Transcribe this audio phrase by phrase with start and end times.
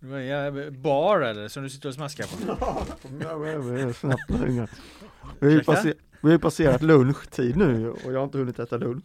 [0.00, 0.70] slash people today.
[0.70, 2.56] Bar eller som du sitter och smaskar på?
[5.40, 8.58] Vi har ju passer- vi har ju passerat lunchtid nu och jag har inte hunnit
[8.58, 9.04] äta lunch.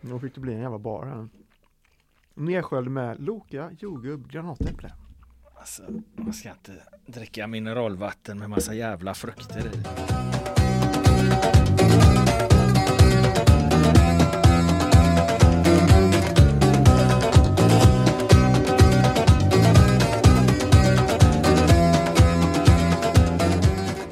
[0.00, 1.28] Då fick det bli en jävla bar här.
[2.34, 4.92] Nersköljd med Loka, jordgubb, granatäpple.
[5.56, 5.82] Alltså,
[6.16, 6.72] man ska inte
[7.06, 10.57] dricka mineralvatten med massa jävla frukter i.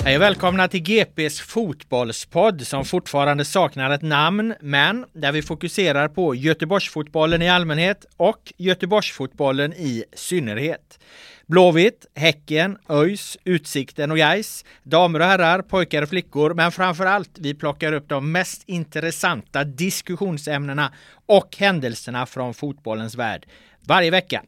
[0.07, 6.09] Hej och välkomna till GPs fotbollspodd som fortfarande saknar ett namn men där vi fokuserar
[6.09, 10.99] på Göteborgsfotbollen i allmänhet och Göteborgsfotbollen i synnerhet.
[11.47, 17.39] Blåvitt, Häcken, ÖIS, Utsikten och Gais, damer och herrar, pojkar och flickor, men framför allt
[17.39, 20.93] vi plockar upp de mest intressanta diskussionsämnena
[21.27, 23.47] och händelserna från fotbollens värld
[23.87, 24.43] varje vecka.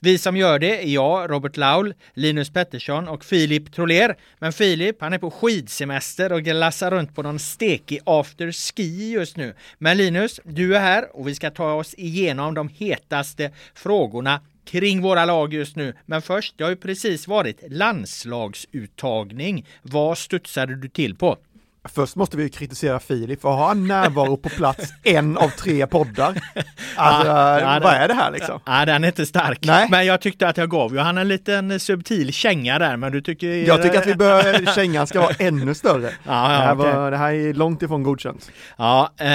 [0.00, 4.16] Vi som gör det är jag, Robert Laul, Linus Pettersson och Filip Troler.
[4.38, 9.36] Men Filip, han är på skidsemester och glassar runt på någon stekig after ski just
[9.36, 9.54] nu.
[9.78, 15.02] Men Linus, du är här och vi ska ta oss igenom de hetaste frågorna kring
[15.02, 15.94] våra lag just nu.
[16.06, 19.66] Men först, det har ju precis varit landslagsuttagning.
[19.82, 21.36] Vad studsade du till på?
[21.94, 26.42] Först måste vi kritisera Filip för har han närvaro på plats en av tre poddar?
[26.96, 28.60] Alltså, Ja, ja, vad är det här liksom?
[28.66, 29.58] Ja, den är inte stark.
[29.62, 29.88] Nej.
[29.90, 33.20] Men jag tyckte att jag gav ju han en liten subtil känga där, men du
[33.20, 33.48] tycker...
[33.48, 36.10] Jag tycker att vi bör, kängan ska vara ännu större.
[36.26, 37.10] Ja, det, här var, okej.
[37.10, 38.50] det här är långt ifrån godkänt.
[38.76, 39.26] Ja, eh,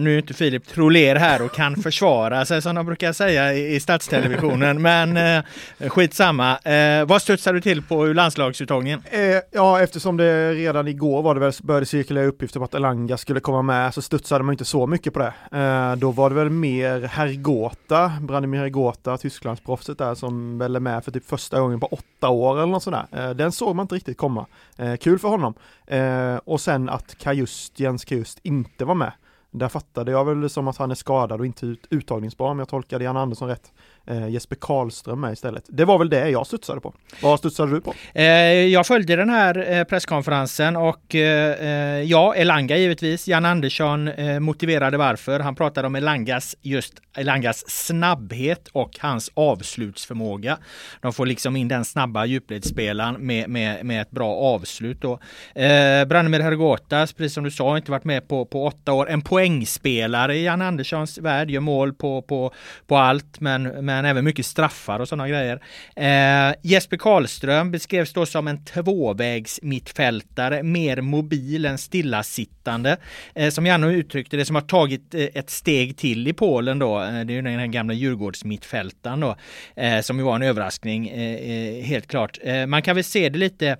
[0.00, 3.74] nu är inte Filip Troler här och kan försvara sig som de brukar säga i,
[3.74, 5.42] i statstelevisionen, men eh,
[5.88, 6.58] skitsamma.
[6.58, 9.02] Eh, vad studsar du till på landslagsuttagningen?
[9.10, 9.20] Eh,
[9.52, 13.40] ja, eftersom det redan igår var det väl, började cirkulera uppgifter om att Elanga skulle
[13.40, 15.58] komma med så studsade man inte så mycket på det.
[15.58, 21.04] Eh, då var det väl mer Hergota, Branimir Hergota, Tysklandsproffset där som väl är med
[21.04, 23.06] för typ första gången på åtta år eller något sådär.
[23.12, 24.46] Eh, den såg man inte riktigt komma.
[24.76, 25.54] Eh, kul för honom.
[25.86, 29.12] Eh, och sen att Kajust, Jens Kajust inte var med.
[29.50, 32.68] Där fattade jag väl som att han är skadad och inte ut, uttagningsbar om jag
[32.68, 33.72] tolkade Jan Andersson rätt.
[34.10, 35.64] Eh, Jesper Karlström med istället.
[35.68, 36.94] Det var väl det jag studsade på.
[37.22, 37.94] Vad studsade du på?
[38.14, 38.24] Eh,
[38.66, 43.28] jag följde den här eh, presskonferensen och eh, eh, ja, Elanga givetvis.
[43.28, 45.40] Jan Andersson eh, motiverade varför.
[45.40, 50.58] Han pratade om Elangas, just Elangas snabbhet och hans avslutsförmåga.
[51.00, 55.02] De får liksom in den snabba djupledsspelaren med, med, med ett bra avslut.
[55.02, 55.12] Då.
[55.54, 59.10] Eh, Branimir Hergotas, precis som du sa, har inte varit med på, på åtta år.
[59.10, 62.52] En poängspelare i Jan Anderssons värld, gör mål på, på,
[62.86, 65.60] på allt, men, men men även mycket straffar och sådana grejer.
[65.96, 72.96] Eh, Jesper Karlström beskrevs då som en tvåvägs mittfältare, mer mobil än stillasittande.
[73.34, 77.02] Eh, som Janne uttryckte det, som har tagit eh, ett steg till i Polen då.
[77.02, 79.36] Eh, det är ju den här gamla Djurgårdsmittfältaren då,
[79.76, 82.38] eh, som ju var en överraskning, eh, eh helt klart.
[82.42, 83.76] Eh, man kan väl se det lite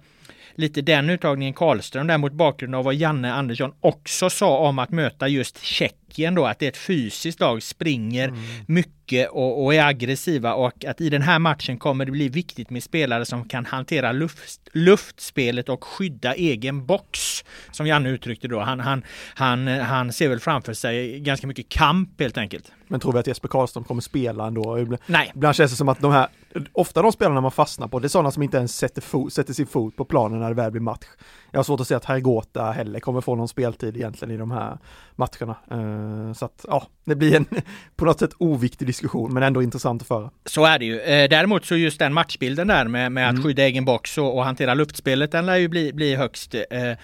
[0.59, 4.91] lite den uttagningen Karlström där mot bakgrund av vad Janne Andersson också sa om att
[4.91, 8.41] möta just Tjeckien då, att det är ett fysiskt lag, springer Mm.
[8.67, 12.71] mycket och, och är aggressiva och att i den här matchen kommer det bli viktigt
[12.71, 17.45] med spelare som kan hantera luft, luftspelet och skydda egen box.
[17.73, 18.61] Som Janne uttryckte då.
[18.61, 19.03] Han, han,
[19.35, 22.73] han, han ser väl framför sig ganska mycket kamp helt enkelt.
[22.89, 24.79] Men tror vi att Jesper Karlström kommer spela ändå?
[24.79, 26.29] Ibland- Nej, Ibland känns det som att de här,
[26.73, 29.53] ofta de spelarna man fastnar på, det är sådana som inte ens sätter, fo- sätter
[29.55, 31.07] sin fot på planen när det väl blir match.
[31.51, 34.51] Jag har svårt att se att Hergota heller kommer få någon speltid egentligen i de
[34.51, 34.79] här
[35.17, 35.57] matcherna.
[35.71, 37.47] Eh, Så att ja, det blir en
[37.97, 40.31] på något sätt oviktig diskussion men ändå intressant att föra.
[40.45, 41.01] Så är det ju.
[41.01, 44.45] Eh, Däremot så just den matchbilden där med, med att skydda egen box och, och
[44.45, 46.97] hantera luftspelet, den lär ju bli, bli högst eh,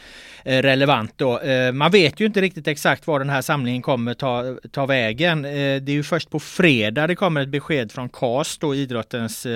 [0.44, 1.40] relevant då.
[1.72, 5.42] Man vet ju inte riktigt exakt var den här samlingen kommer ta, ta vägen.
[5.42, 5.48] Det
[5.88, 9.46] är ju först på fredag det kommer ett besked från CAS då, idrottens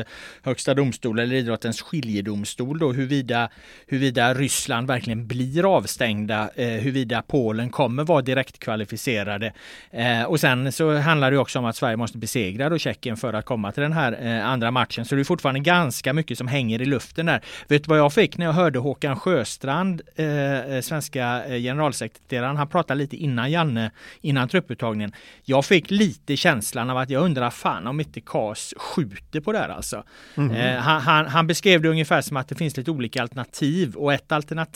[0.42, 3.48] högsta domstol eller idrottens skiljedomstol då, huruvida,
[3.86, 9.52] huruvida Ryssland verkligen blir avstängda, eh, huruvida Polen kommer vara direktkvalificerade.
[9.90, 13.32] Eh, och sen så handlar det också om att Sverige måste besegra då Tjeckien för
[13.32, 15.04] att komma till den här eh, andra matchen.
[15.04, 17.40] Så det är fortfarande ganska mycket som hänger i luften där.
[17.68, 22.56] Vet du vad jag fick när jag hörde Håkan Sjöstrand, eh, eh, svenska eh, generalsekreteraren,
[22.56, 23.90] han pratade lite innan Janne,
[24.20, 25.12] innan trupputtagningen.
[25.44, 29.58] Jag fick lite känslan av att jag undrar fan om inte KAS skjuter på det
[29.58, 30.04] här alltså.
[30.36, 34.12] Eh, han, han, han beskrev det ungefär som att det finns lite olika alternativ och
[34.12, 34.67] ett alternativ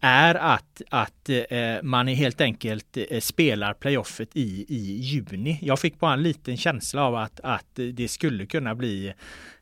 [0.00, 5.58] är att, att eh, man helt enkelt eh, spelar playoffet i, i juni.
[5.62, 9.14] Jag fick bara en liten känsla av att, att det skulle kunna bli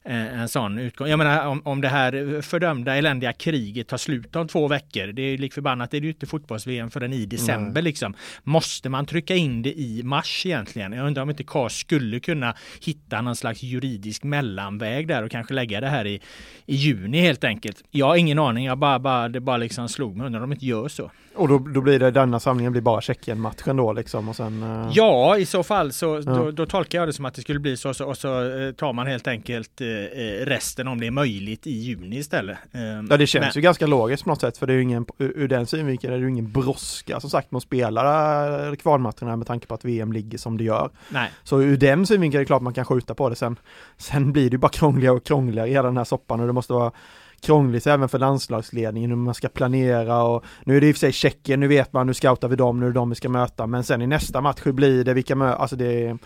[0.05, 1.09] en sån utgång.
[1.09, 5.07] Jag menar om, om det här fördömda eländiga kriget tar slut om två veckor.
[5.07, 8.15] Det är lik förbannat, det är ju inte fotbolls-VM förrän i december liksom.
[8.43, 10.93] Måste man trycka in det i mars egentligen?
[10.93, 12.55] Jag undrar om inte KAS skulle kunna
[12.85, 16.21] hitta någon slags juridisk mellanväg där och kanske lägga det här i,
[16.67, 17.85] i juni helt enkelt.
[17.91, 20.27] Jag har ingen aning, jag bara, bara, det bara liksom slog mig.
[20.27, 21.11] Undrar om de inte gör så.
[21.41, 24.63] Och då, då blir det, denna samlingen blir bara Tjeckien-matchen då liksom och sen...
[24.63, 26.33] eh, Ja, i så fall så Ja.
[26.33, 28.73] då, då tolkar jag det som att det skulle bli så, så och så eh,
[28.73, 32.59] tar man helt enkelt eh, eh, resten om det är möjligt i juni istället.
[32.73, 34.83] Eh, Ja det känns men- ju ganska logiskt på något sätt för det är ju
[34.83, 38.75] ingen, ur den synvinkeln är det ju ingen brådska som sagt med att spela eh,
[38.75, 40.91] kvalmatcherna med tanke på att VM ligger som det gör.
[41.09, 43.57] Nej, Så ur den synvinkeln är det klart man kan skjuta på det sen.
[43.97, 46.53] Sen blir det ju bara krångligare och krångligare i hela den här soppan och det
[46.53, 46.93] måste vara
[47.43, 51.01] krångligt även för landslagsledningen hur man ska planera och nu är det i och för
[51.01, 53.29] sig Tjeckien, nu vet man, nu scoutar vi dem, nu är det dem vi ska
[53.29, 56.19] möta men sen i nästa match, hur blir det, vilka mö alltså det är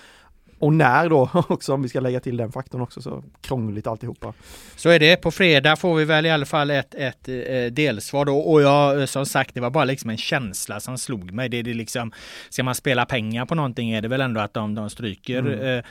[0.64, 4.32] och när då också om vi ska lägga till den faktorn också så krångligt alltihopa.
[4.76, 5.16] så är det.
[5.16, 9.00] På fredag får vi väl i alla fall ett, ett eh, delsvar då och jag
[9.00, 11.48] eh, som sagt det var bara liksom en känsla som slog mig.
[11.48, 12.12] Det är det liksom,
[12.50, 15.84] ska man spela pengar på någonting är det väl ändå att de, de stryker eh,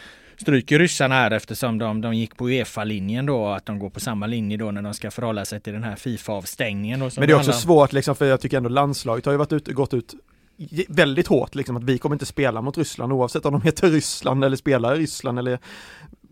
[0.44, 4.28] stryker ryssarna här eftersom de, de gick på Uefa-linjen då att de går på samma
[4.28, 7.00] linje då när de ska förhålla sig till den här Fifa-avstängningen.
[7.00, 9.54] Men det är också handlar svårt liksom för jag tycker ändå landslaget har ju varit
[9.54, 10.14] ute, gått ut
[10.88, 14.44] väldigt hårt liksom att vi kommer inte spela mot Ryssland oavsett om de heter Ryssland
[14.44, 15.60] eller spelar i Ryssland eller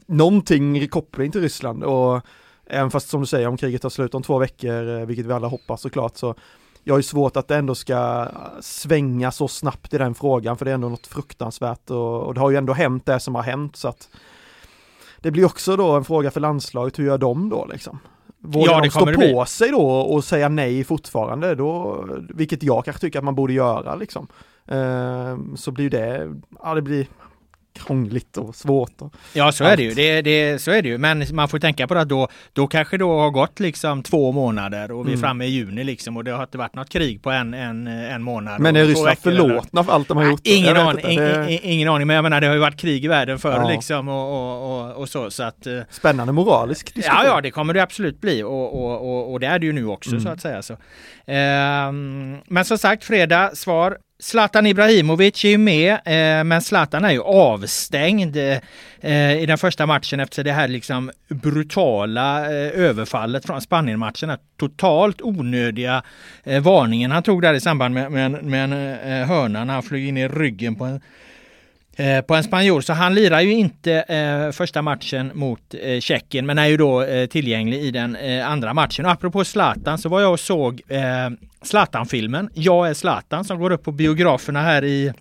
[0.06, 2.22] någonting i koppling till Ryssland och
[2.66, 5.34] även fast som du säger om kriget tar slut om två veckor, eh, vilket vi
[5.34, 6.36] alla hoppas såklart så
[6.84, 8.28] jag har ju svårt att det ändå ska
[8.62, 12.40] svänga så snabbt i den frågan för det är ändå något fruktansvärt och, och det
[12.40, 14.10] har ju ändå hänt det som har hänt så att
[15.20, 18.00] det blir också då en fråga för landslaget, hur gör de då liksom?
[18.44, 19.44] Vågar Ja, de stå på bli.
[19.48, 23.96] sig då och säga nej fortfarande då, vilket jag kanske tycker att man borde göra
[23.96, 24.28] liksom.
[24.68, 27.08] Eh, så blir det, ja det blir
[27.74, 29.02] krångligt och svårt.
[29.02, 29.90] Och, Ja så är det ju.
[29.90, 29.96] Allt.
[29.98, 30.98] Det, det, så är det ju.
[30.98, 34.32] Men man får tänka på det att då, då kanske då har gått liksom två
[34.32, 35.22] månader och vi är Mm.
[35.22, 38.24] framme i juni liksom och det har inte varit något krig på en, en, en
[38.24, 38.60] månad.
[38.62, 40.40] men är Ryssland förlåtna för allt de har gjort?
[40.44, 42.78] Ingen Jag vet aning, det ingen, ingen aning, men jag menar det har ju varit
[42.80, 43.70] krig i världen förr Ja.
[43.70, 45.32] liksom och, och, och, och så.
[45.32, 47.22] så att, eh, Spännande moralisk diskussion.
[47.26, 49.74] Ja, ja, det kommer det absolut bli och, och, och, och det är det ju
[49.74, 50.22] nu också Mm.
[50.24, 50.62] så att säga.
[50.62, 50.78] Så.
[51.46, 53.98] Ehm, men som sagt, fredag, svar.
[54.22, 58.38] Zlatan Ibrahimovic är ju med, eh, men Zlatan är ju avstängd
[59.02, 64.30] eh, i den första matchen efter det här liksom brutala eh, överfallet från Spanienmatchen.
[64.30, 66.04] Den Totalt onödiga
[66.44, 69.84] eh, varningen han tog där i samband med, med, med en eh, hörna när han
[69.84, 71.02] flög in i ryggen på en
[72.02, 72.82] eh, på en spanjor.
[72.82, 77.02] Så han lirar ju inte eh, första matchen mot eh, Tjeckien men är ju då
[77.02, 79.06] eh, tillgänglig i den eh, andra matchen.
[79.06, 81.02] Och apropå Zlatan så var jag och såg eh,
[81.62, 85.14] Zlatan-filmen Jag är Zlatan som går upp på biograferna här i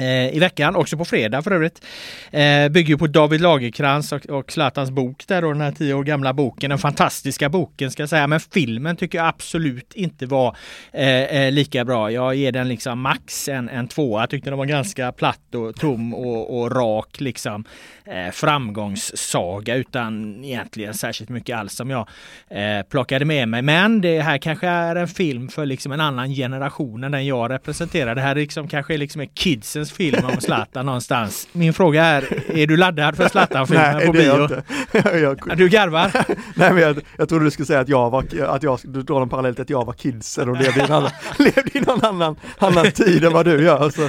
[0.00, 1.84] Eh, i veckan, också på fredag för övrigt.
[2.30, 5.94] Eh, bygger ju på David Lagerkrans och, och Zlatans bok där då, den här tio
[5.94, 6.70] år gamla boken.
[6.70, 10.56] Den fantastiska boken ska jag säga, men filmen tycker jag absolut inte var
[10.92, 12.10] eh, eh, lika bra.
[12.10, 14.22] Jag ger den liksom max en, en tvåa.
[14.22, 17.64] Jag tyckte den var ganska platt och tom och, och rak liksom.
[18.06, 22.08] Eh, framgångssaga utan egentligen särskilt mycket alls som jag
[22.48, 23.62] eh, plockade med mig.
[23.62, 27.50] Men det här kanske är en film för liksom en annan generation än den jag
[27.50, 28.14] representerar.
[28.14, 31.48] Det här liksom kanske är liksom är kidsen världens film om Zlatan någonstans.
[31.52, 34.42] Min fråga är, är du laddad för Zlatan-filmen på är jag bio?
[34.42, 35.18] inte.
[35.48, 36.10] jag, Du garvar?
[36.56, 39.22] nej men jag, jag trodde du skulle säga att jag var, att jag, du drar
[39.22, 42.04] en parallell till att jag var kidsen och levde i en annan, levde i någon
[42.04, 43.90] annan, annan tid än vad du gör.
[43.90, 44.08] Så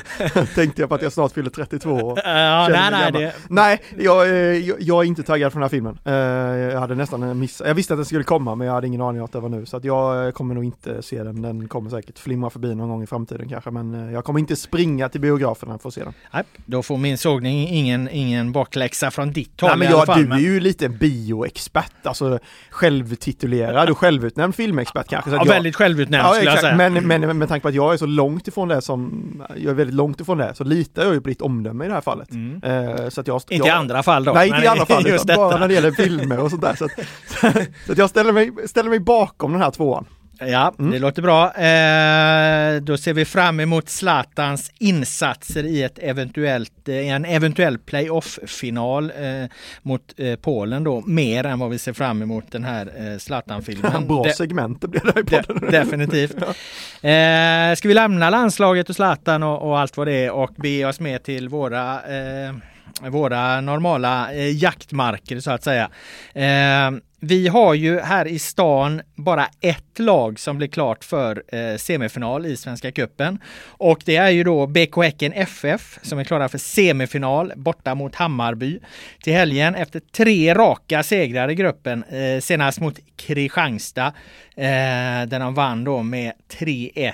[0.55, 4.27] tänkte jag på att jag snart fyller 32 och Ja, nej, nej, det, Nej, jag,
[4.27, 5.97] eh, jag, jag är inte taggad för den här filmen.
[6.05, 6.13] Eh,
[6.73, 9.21] Jag hade nästan missat, jag visste att den skulle komma men jag hade ingen aning
[9.21, 9.65] om att det var nu.
[9.65, 12.89] Så att jag eh, kommer nog inte se den, den kommer säkert flimra förbi någon
[12.89, 13.71] gång i framtiden kanske.
[13.71, 15.21] Men jag kommer inte springa till
[15.65, 16.13] biograferna för att se den.
[16.33, 19.99] nej, då får min sågning ingen, ingen bakläxa från ditt håll Nej men i alla
[19.99, 20.25] jag, fall.
[20.25, 25.29] du är ju lite bioexpert, alltså självtitulerad och självutnämnd filmexpert kanske.
[25.29, 26.89] Så ja, jag, väldigt självutnämnd Ja skulle jag exakt, säga.
[26.89, 29.23] men, men med tanke på att jag är så långt ifrån det som,
[29.55, 31.93] jag är väldigt långt ifrån det, så litar jag ju på ditt omdöme i det
[31.93, 32.31] här fallet.
[32.31, 32.63] Mm.
[32.63, 34.33] Eh, så att jag, Inte i jag, andra fall då.
[34.33, 35.03] Nej, inte men i andra fall,
[35.35, 36.75] bara när det gäller filmer och sånt där.
[36.75, 36.91] Så att,
[37.85, 40.05] så att jag ställer mig, ställer mig bakom den här tvåan.
[40.39, 40.91] Ja, Mm.
[40.91, 41.45] det låter bra.
[41.53, 49.11] Eh, då ser vi fram emot Zlatans insatser i ett eventuellt, eh, en eventuell playoff-final
[49.19, 49.49] eh,
[49.81, 54.07] mot eh, Polen då, mer än vad vi ser fram emot den här eh, Zlatan-filmen.
[54.07, 55.71] Bra De- segment det blir där i de- podden.
[55.71, 56.35] definitivt.
[57.05, 60.85] Eh, ska vi lämna landslaget och Zlatan och, och allt vad det är och bege
[60.85, 61.99] oss med till våra
[63.01, 65.89] våra normala eh, jaktmarker så att säga.
[66.33, 66.91] Eh,
[67.27, 72.45] vi har ju här i stan bara ett lag som blir klart för eh, semifinal
[72.45, 73.39] i Svenska Cupen.
[73.65, 78.15] Och det är ju då BK Häcken FF som är klara för semifinal borta mot
[78.15, 78.79] Hammarby
[79.23, 82.03] till helgen efter tre raka segrar i gruppen.
[82.03, 84.07] Eh, senast mot Kristianstad
[84.55, 87.13] eh, där de vann då med 3-1.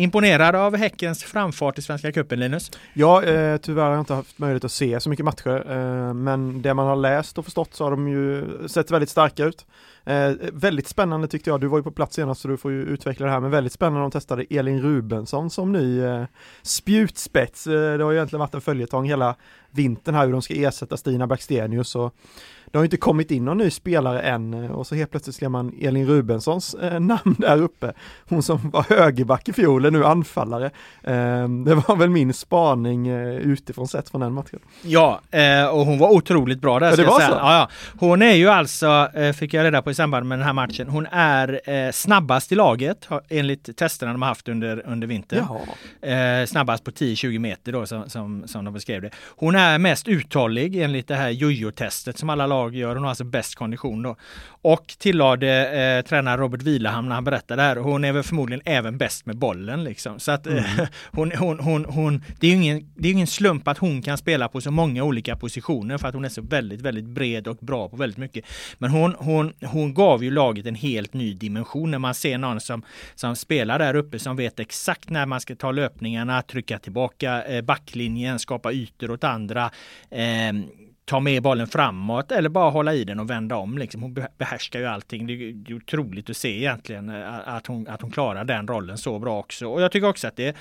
[0.00, 2.70] Imponerad av Häckens framfart i Svenska Cupen, Linus?
[2.92, 6.62] Ja, eh, tyvärr har jag inte haft möjlighet att se så mycket matcher, eh, men
[6.62, 9.66] det man har läst och förstått så har de ju sett väldigt starka ut.
[10.04, 12.82] Eh, väldigt spännande tyckte jag, du var ju på plats senast så du får ju
[12.82, 16.24] utveckla det här, men väldigt spännande de testade Elin Rubensson som ny eh,
[16.62, 17.66] spjutspets.
[17.66, 19.34] Eh, det har ju egentligen varit en följetong hela
[19.70, 22.14] vintern här hur de ska ersätta Stina Blackstenius och
[22.70, 25.36] det har ju inte kommit in någon ny spelare än eh, och så helt plötsligt
[25.36, 27.92] ska man Elin Rubenssons eh, namn där uppe.
[28.28, 30.66] Hon som var högerback i fjol är nu anfallare.
[31.02, 34.58] Eh, det var väl min spaning eh, utifrån sett från den matchen.
[34.82, 36.90] Ja, eh, och hon var otroligt bra där.
[36.90, 37.32] Ja, det var så?
[37.32, 37.68] Ja, ja.
[37.98, 40.88] Hon är ju alltså, eh, fick jag reda på i samband med den här matchen,
[40.88, 41.60] hon är
[41.92, 45.46] snabbast i laget enligt testerna de har haft under, under vintern.
[46.46, 49.10] Snabbast på 10-20 meter då som, som, som de beskrev det.
[49.36, 52.94] Hon är mest uthållig enligt det här jojo-testet som alla lag gör.
[52.94, 54.16] Hon har alltså bäst kondition då.
[54.62, 57.76] Och tillade eh, tränare Robert Vilahamn när han berättade det här.
[57.76, 60.18] Hon är väl förmodligen även bäst med bollen liksom.
[60.20, 60.64] Så att eh,
[61.12, 64.18] hon, hon, hon, hon, det är ju ingen, det är ingen slump att hon kan
[64.18, 67.56] spela på så många olika positioner för att hon är så väldigt, väldigt bred och
[67.56, 68.44] bra på väldigt mycket.
[68.78, 72.60] Men hon, hon, hon gav ju laget en helt ny dimension när man ser någon
[72.60, 72.82] som,
[73.14, 77.62] som spelar där uppe som vet exakt när man ska ta löpningarna, trycka tillbaka eh,
[77.62, 79.70] backlinjen, skapa ytor åt andra.
[80.10, 80.52] Eh,
[81.10, 83.78] ta med bollen framåt eller bara hålla i den och vända om.
[83.78, 84.02] Liksom.
[84.02, 85.26] Hon behärskar ju allting.
[85.26, 89.18] Det är, otroligt att se egentligen eh, att hon, att hon klarar den rollen så
[89.18, 89.66] bra också.
[89.66, 90.56] Och jag tycker också att det,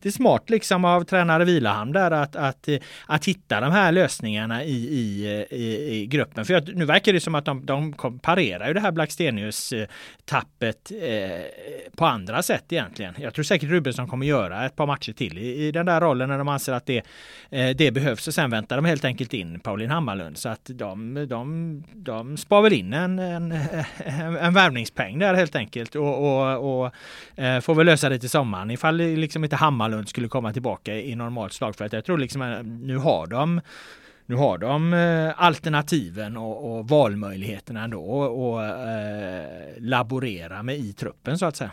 [0.00, 3.92] det är smart liksom av tränare Vilahamn där att, att, eh, att hitta de här
[3.92, 6.44] lösningarna i, i, eh, i, i gruppen.
[6.44, 7.92] För jag, nu verkar det som att de, de
[8.22, 11.40] parerar ju det här Blackstenius-tappet eh,
[11.96, 13.14] på andra sätt egentligen.
[13.18, 16.28] Jag tror säkert Rubensson kommer göra ett par matcher till i, i den där rollen
[16.28, 17.02] när de anser att det,
[17.50, 20.38] eh, det behövs och sen väntar de helt enkelt in Pauline Hammarlund.
[20.38, 23.52] Så att de, de, de spar väl in en, en,
[24.40, 25.94] en, värvningspeng där helt enkelt.
[25.94, 26.90] Och, och, och
[27.36, 28.70] eh, får väl lösa det till sommaren.
[28.70, 32.42] Ifall liksom inte Hammarlund skulle komma tillbaka i normalt slag för att jag tror liksom
[32.42, 33.60] att nu har de
[34.26, 38.02] nu har de eh, alternativen och, och valmöjligheterna ändå.
[38.02, 39.46] Och, och eh,
[39.78, 41.70] laborera med i truppen så att säga.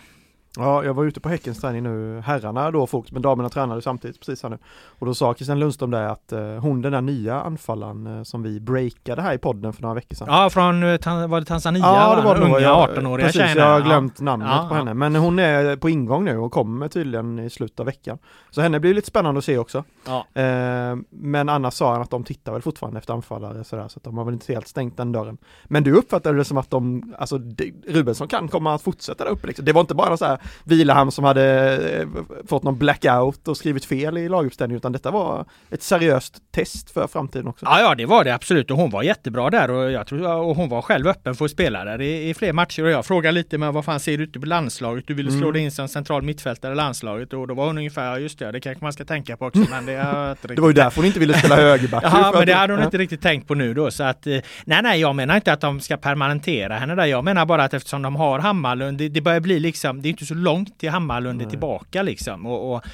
[0.58, 4.20] Ja, jag var ute på Häckens träning nu, herrarna då fokus, men damerna tränade samtidigt
[4.20, 4.58] precis här nu.
[5.00, 8.44] Och då sa Christian Lundström där att eh, hon den där nya anfallaren eh, som
[8.44, 10.28] vi breakade här i podden för några veckor sedan.
[10.32, 11.82] Ja, från eh, var det Tanzania?
[11.86, 12.28] Ja, det va?
[12.28, 12.50] var det nog.
[12.50, 13.58] Unga Jag- 18-åriga Precis, tjejen.
[13.58, 14.80] jag har glömt namnet Ja, på ja.
[14.80, 14.94] henne.
[14.94, 18.18] Men hon är på ingång nu och kommer tydligen i slutet av veckan.
[18.50, 19.84] Så henne blir lite spännande att se också.
[20.08, 20.42] Ja.
[20.42, 24.04] Eh, men annars sa han att de tittar väl fortfarande efter anfallare sådär, så att
[24.04, 25.38] de har väl inte helt stängt den dörren.
[25.66, 29.32] Men du uppfattade det som att de, alltså det- Rubensson kan komma att fortsätta där
[29.32, 29.66] uppe liksom.
[29.66, 32.08] Det var inte bara så här Vilahamn som hade eh,
[32.48, 37.08] fått någon blackout och skrivit fel i laguppställningen utan detta var ett seriöst test för
[37.08, 37.66] framtiden också.
[37.66, 40.56] Ja, ja, det var det absolut och hon var jättebra där och jag tror och
[40.56, 43.32] hon var själv öppen för att spela där i, i fler matcher och jag frågade
[43.32, 45.08] lite men vad fan ser du ute på landslaget?
[45.08, 45.54] Du ville slå Mm.
[45.54, 48.52] dig in som central mittfältare i landslaget och då var hon ungefär, ja just det,
[48.52, 50.96] det kanske man ska tänka på också men det jag inte Det var ju därför
[50.96, 52.04] hon inte ville spela högerback.
[52.04, 52.86] För men det hade hon ja.
[52.86, 55.62] inte riktigt tänkt på nu då så att eh, Nej nej jag menar inte att
[55.62, 59.22] de ska permanentera henne där Jag menar bara att eftersom de har Hammarlund Det, det
[59.22, 62.86] börjar bli liksom Det är inte så långt till Hammarlund tillbaka liksom och, och,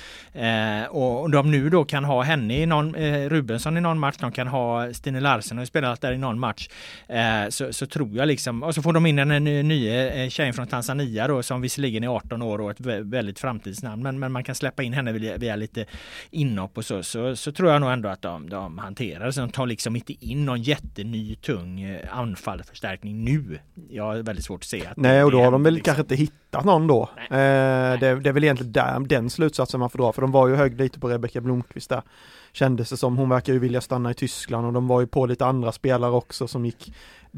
[0.41, 4.15] eh, och de nu då kan ha henne i någon eh, Rubensson i någon match
[4.19, 6.69] De kan ha Stine Larsen har spelat där i någon match
[7.07, 10.29] eh, så, så tror jag liksom Och så får de in en, en ny eh,
[10.29, 14.19] tjej från Tanzania då som visserligen är 18 år och ett vä- väldigt framtidsnamn men,
[14.19, 15.85] men man kan släppa in henne via, via lite
[16.31, 19.49] inhopp och så, så, så tror jag nog ändå att de, de hanterar så de
[19.49, 23.59] tar liksom inte in någon jätteny tung anfallsförstärkning nu.
[23.89, 25.85] Jag har väldigt svårt att se att Nej, och då det har de väl liksom.
[25.85, 27.09] kanske inte hittat någon då.
[27.15, 27.26] Nej.
[27.29, 30.47] Eh, det, det är väl egentligen där, den slutsatsen man får dra, för de var
[30.47, 32.01] ju högg lite på Rebecka Blomqvist där.
[32.51, 35.25] Kändes det som, hon verkar ju vilja stanna i Tyskland och de var ju på
[35.25, 36.93] lite andra spelare också som gick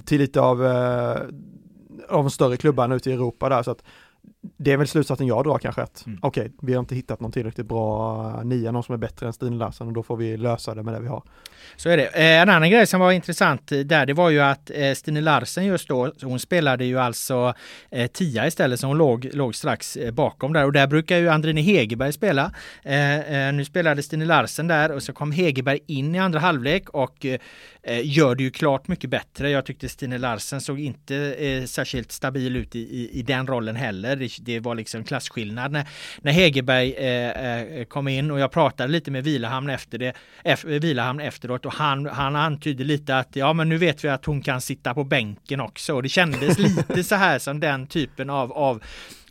[0.05, 1.17] till lite av, eh,
[2.09, 3.63] av större klubbarna ute i Europa där.
[3.63, 3.83] Så att
[4.57, 6.19] det är väl slutsatsen jag drar kanske att Mm.
[6.21, 9.55] okej, vi har inte hittat någon tillräckligt bra nia, någon som är bättre än Stina
[9.55, 11.23] Larsson och då får vi lösa det med det vi har.
[11.75, 12.05] Så är det.
[12.07, 15.21] Eh, En annan grej som var intressant eh, där det var ju att eh, Stine
[15.21, 17.53] Larsen just då, hon spelade ju alltså
[17.91, 21.29] eh, tia istället så hon låg, låg strax eh, bakom där och där brukar ju
[21.29, 22.51] Andrine Hegerberg spela.
[22.83, 26.89] Eh, eh, nu spelade Stine Larsen där och så kom Hegerberg in i andra halvlek
[26.89, 27.39] och eh,
[27.83, 29.49] eh, gör det ju klart mycket bättre.
[29.49, 33.75] Jag tyckte Stine Larsen såg inte eh, särskilt stabil ut i, i, i den rollen
[33.75, 34.28] heller.
[34.37, 35.87] Det, det var liksom klasskillnad när,
[36.21, 40.79] när Hegerberg eh, eh kom in och jag pratade lite med Vilahamn efter det, efter,
[40.79, 44.41] Vilahamn efteråt och han, han antydde lite att ja men nu vet vi att hon
[44.41, 45.93] kan sitta på bänken också.
[45.93, 48.83] Och det kändes lite så här som den typen av, av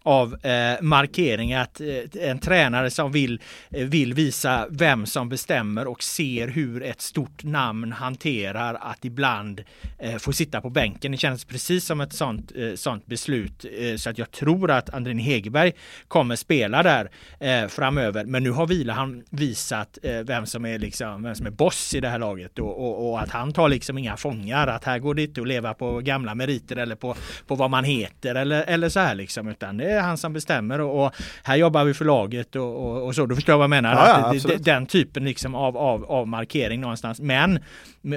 [0.09, 5.87] av eh, markering att eh, en tränare som vill, eh, vill visa vem som bestämmer
[5.87, 9.63] och ser hur ett stort namn hanterar att ibland
[9.99, 11.13] eh, få sitta på bänken.
[11.13, 14.95] Det känns precis som ett sånt, eh, sånt beslut eh, så att jag tror att
[14.95, 15.73] Andrin Hegerberg
[16.09, 17.11] kommer spela där
[17.41, 18.25] eh, framöver.
[18.25, 22.01] Men nu har Vilahamn visat eh, vem som är liksom, vem som är boss i
[22.01, 24.67] det här laget och, och, och att han tar liksom inga fångar.
[24.67, 27.15] Att här går det inte att leva på gamla meriter eller på,
[27.47, 30.81] på vad man heter eller, eller så här liksom utan det är han som bestämmer
[30.81, 33.27] och, och här jobbar vi för laget och, och, och så.
[33.27, 33.95] Du förstår vad jag menar?
[33.95, 37.21] Ja, ja, den typen liksom av, av, av markering någonstans.
[37.21, 37.59] Men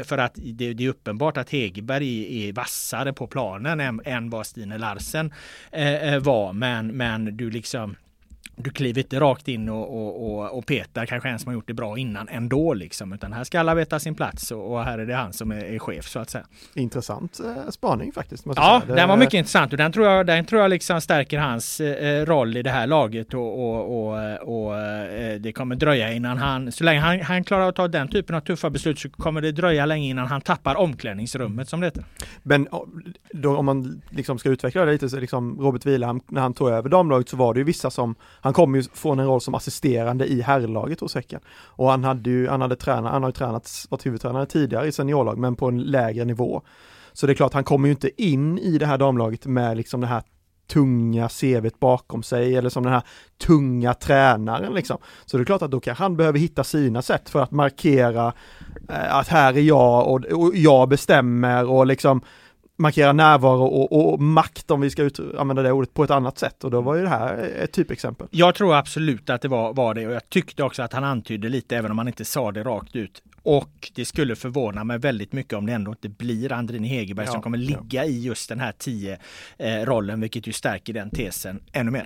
[0.03, 4.29] för att det, det är uppenbart att Hegerberg är, är vassare på planen än, än
[4.29, 5.33] vad Stine Larsen
[5.71, 6.53] eh, eh, var.
[6.53, 7.95] Men, men du liksom
[8.55, 11.67] du kliver inte rakt in och, och, och, och petar kanske en som har gjort
[11.67, 13.13] det bra innan ändå liksom.
[13.13, 15.63] Utan här ska alla veta sin plats och, och här är det han som är,
[15.63, 16.46] är chef så att säga.
[16.74, 18.44] Intressant eh, spaning faktiskt.
[18.46, 18.96] Ja, säga.
[18.96, 22.25] den var mycket intressant och den tror jag, den tror jag liksom stärker hans eh,
[22.25, 26.83] roll i det här laget och, och, och, eh, det kommer dröja innan han, så
[26.83, 29.85] länge han, han klarar att ta den typen av tuffa beslut så kommer det dröja
[29.85, 32.05] länge innan han tappar omklädningsrummet som det heter.
[32.44, 32.68] Men
[33.33, 36.70] då, om man liksom ska utveckla det lite så liksom Robert Vilahamn, när han tog
[36.70, 39.55] över damlaget så var det ju vissa som, han kom ju från en roll som
[39.55, 41.39] assisterande i herrlaget hos Häcken.
[41.49, 44.91] Och han hade ju, han hade tränat, han har ju tränat, varit huvudtränare tidigare i
[44.91, 46.61] seniorlag men på en lägre nivå.
[47.13, 50.01] Så det är klart, han kommer ju inte in i det här damlaget med liksom
[50.01, 50.23] det här
[50.67, 53.03] tunga CVt bakom sig eller som den här
[53.37, 54.97] tunga tränaren liksom.
[55.25, 58.33] Så det är klart att då kan han behöver hitta sina sätt för att markera
[58.89, 62.21] eh, att här är jag och, och jag bestämmer och liksom
[62.81, 66.37] markera närvaro och, och makt om vi ska ut, använda det ordet på ett annat
[66.37, 68.27] sätt och då var ju det här ett typexempel.
[68.31, 71.50] Jag tror absolut att det var, var det och jag tyckte också att han antydde
[71.50, 73.24] lite även om han inte sa det rakt ut.
[73.44, 77.31] Och det skulle förvåna mig väldigt mycket om det ändå inte blir Andrin Hegerberg Ja,
[77.31, 79.17] som kommer ligga i just den här 10
[79.57, 82.05] eh, rollen, vilket ju stärker den tesen ännu mer.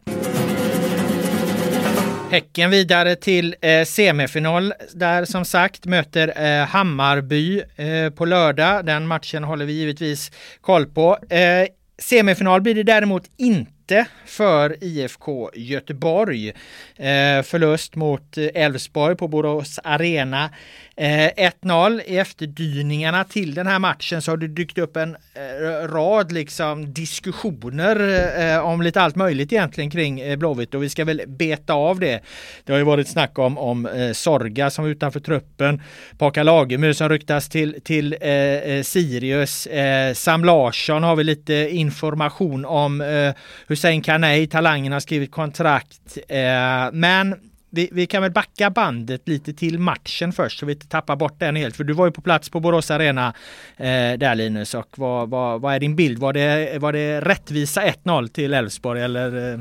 [2.32, 8.86] Häcken vidare till eh, semifinal där som sagt möter eh, Hammarby eh, på lördag.
[8.86, 11.18] Den matchen håller vi givetvis koll på.
[11.30, 16.50] Eh, semifinal blir det däremot inte för IFK Göteborg.
[16.96, 20.50] Eh, förlust mot eh, Elfsborg på Borås Arena.
[20.98, 25.88] Eh, 1-0 i efterdyningarna till den här matchen så har det dykt upp en eh,
[25.88, 27.96] rad liksom diskussioner
[28.40, 32.00] eh, om lite allt möjligt egentligen kring eh, Blåvitt och vi ska väl beta av
[32.00, 32.22] det.
[32.64, 35.82] Det har ju varit snack om, om eh, Sorga som är utanför truppen,
[36.18, 41.54] Paka Lagemyr som ryktas till, till eh, eh, Sirius, eh, Sam Larsson har vi lite
[41.54, 43.34] information om, eh,
[43.68, 47.36] Hussein Kanei, talangen har skrivit kontrakt, eh, men
[47.76, 51.40] vi, vi kan väl backa bandet lite till matchen först så vi inte tappar bort
[51.40, 51.76] den helt.
[51.76, 53.34] För du var ju på plats på Borås Arena
[53.78, 56.20] eh, där Linus och vad, vad, vad är din bild?
[56.20, 59.60] Var det, var det rättvisa 1-0 till Elfsborg eller eh,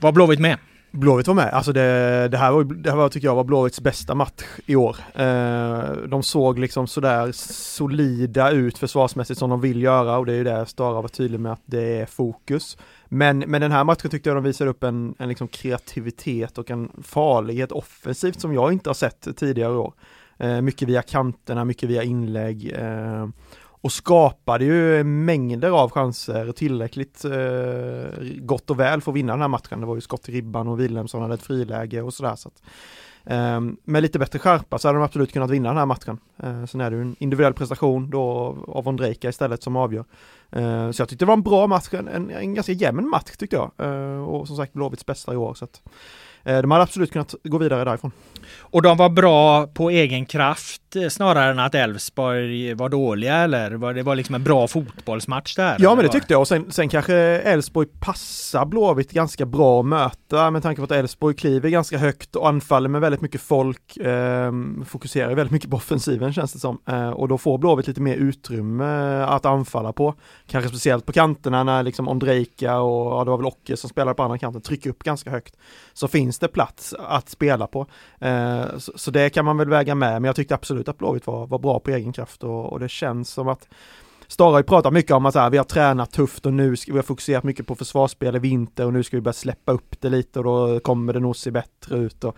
[0.00, 0.58] var Blåvitt med?
[0.90, 1.48] Blåvitt var med.
[1.52, 4.76] Alltså det, det, här var, det här var, tycker jag var Blåvitts bästa match i
[4.76, 4.96] år.
[5.14, 10.36] Eh, de såg liksom sådär solida ut försvarsmässigt som de vill göra och det är
[10.36, 12.76] ju det Stara var tydlig med att det är fokus.
[13.08, 16.70] Men, men den här matchen tyckte jag de visade upp en, en liksom kreativitet och
[16.70, 19.94] en farlighet offensivt som jag inte har sett tidigare år.
[20.38, 22.72] Eh, mycket via kanterna, mycket via inlägg.
[22.78, 23.28] Eh,
[23.86, 29.40] och skapade ju mängder av chanser tillräckligt eh, gott och väl för att vinna den
[29.40, 29.80] här matchen.
[29.80, 32.36] Det var ju skott i ribban och Wilhelmsson hade ett friläge och sådär.
[32.36, 32.62] Så att,
[33.26, 36.18] Ehm, med lite bättre skärpa så hade de absolut kunnat vinna den här matchen.
[36.42, 38.20] Eh, sen är det ju en individuell prestation då
[38.68, 40.04] av Ondrejka istället som avgör.
[40.50, 43.56] Eh, så jag tyckte det var en bra match, en, en ganska jämn match tyckte
[43.56, 43.70] jag.
[43.78, 45.54] Eh, och som sagt Blåvitts bästa i år.
[45.54, 45.82] Så att,
[46.46, 48.12] de hade absolut kunnat gå vidare därifrån.
[48.58, 53.70] Och de var bra på egen kraft eh, snarare än att Elfsborg var dåliga eller
[53.70, 55.76] var det var liksom en bra fotbollsmatch där?
[55.78, 59.86] Ja men det tyckte jag och sen, sen kanske Elfsborg passar Blåvitt ganska bra att
[59.86, 63.96] möta med tanke på att Elfsborg kliver ganska högt och anfaller med väldigt mycket folk,
[63.96, 64.52] eh,
[64.86, 66.78] fokuserar väldigt mycket på offensiven känns det som.
[66.88, 70.14] Eh, och då får Blåvitt lite mer utrymme att anfalla på.
[70.46, 74.14] Kanske speciellt på kanterna när liksom Ondrejka och ja, det var väl Ocke som spelade
[74.14, 75.56] på andra kanten trycker upp ganska högt.
[75.92, 77.86] Så finns det plats att spela på.
[78.20, 81.26] Eh, så, så, det kan man väl väga med, men jag tyckte absolut att Blåvitt
[81.26, 83.68] var, var bra på egen kraft och, och det känns som att
[84.28, 86.76] Stara har ju pratat mycket om att så här, vi har tränat tufft och nu
[86.76, 89.72] ska vi har fokuserat mycket på försvarsspel i vinter och nu ska vi börja släppa
[89.72, 92.24] upp det lite och då kommer det nog se bättre ut.
[92.24, 92.36] Och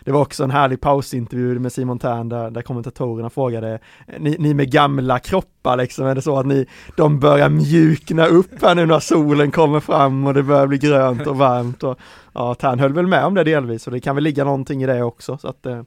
[0.00, 3.78] det var också en härlig pausintervju med Simon Tern där, där kommentatorerna frågade,
[4.18, 6.66] ni, ni med gamla kroppar liksom, är det så att ni,
[6.96, 11.26] de börjar mjukna upp här nu när solen kommer fram och det börjar bli grönt
[11.26, 11.98] och varmt och
[12.32, 14.86] ja, Tern höll väl med om det delvis och det kan väl ligga någonting i
[14.86, 15.82] det också så att eh,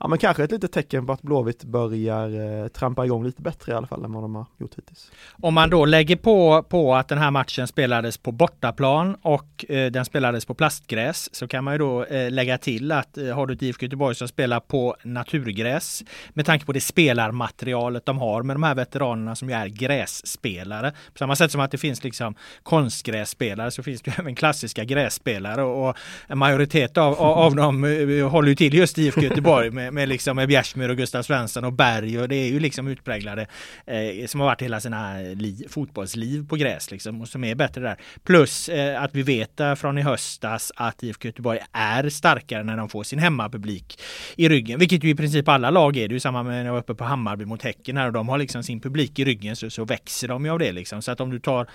[0.00, 3.72] ja men kanske ett litet tecken på att Blåvitt börjar eh, trampa igång lite bättre
[3.72, 5.10] i alla fall än vad de har gjort hittills.
[5.30, 9.90] Om man då lägger på, på att den här matchen spelades på bortaplan och eh,
[9.90, 13.46] den spelades på plastgräs så kan man ju då eh, lägga till att eh, har
[13.46, 18.42] du ett IFK Göteborg som spelar på naturgräs med tanke på det spelarmaterialet de har
[18.42, 20.90] med de här veteranerna som ju är grässpelare.
[20.90, 25.62] På samma sätt som att det finns liksom konstgrässpelare så finns det även klassiska grässpelare
[25.62, 29.89] och en majoritet av, av dem eh, eh, håller ju till just IFK Göteborg med
[29.90, 33.46] med, liksom med Bjärsmyr och Gustav Svensson och Berg och det är ju liksom utpräglade
[33.86, 37.80] eh, som har varit hela sina li, fotbollsliv på gräs liksom och som är bättre
[37.80, 37.96] där.
[38.24, 42.76] Plus eh, att vi vet eh, från i höstas att IFK Göteborg är starkare när
[42.76, 44.00] de får sin hemmapublik
[44.36, 46.08] i ryggen, vilket ju i princip alla lag är.
[46.08, 48.12] Det är ju samma med när jag var uppe på Hammarby mot Häcken här och
[48.12, 51.02] de har liksom sin publik i ryggen så, så växer de ju av det liksom.
[51.02, 51.66] Så att om du tar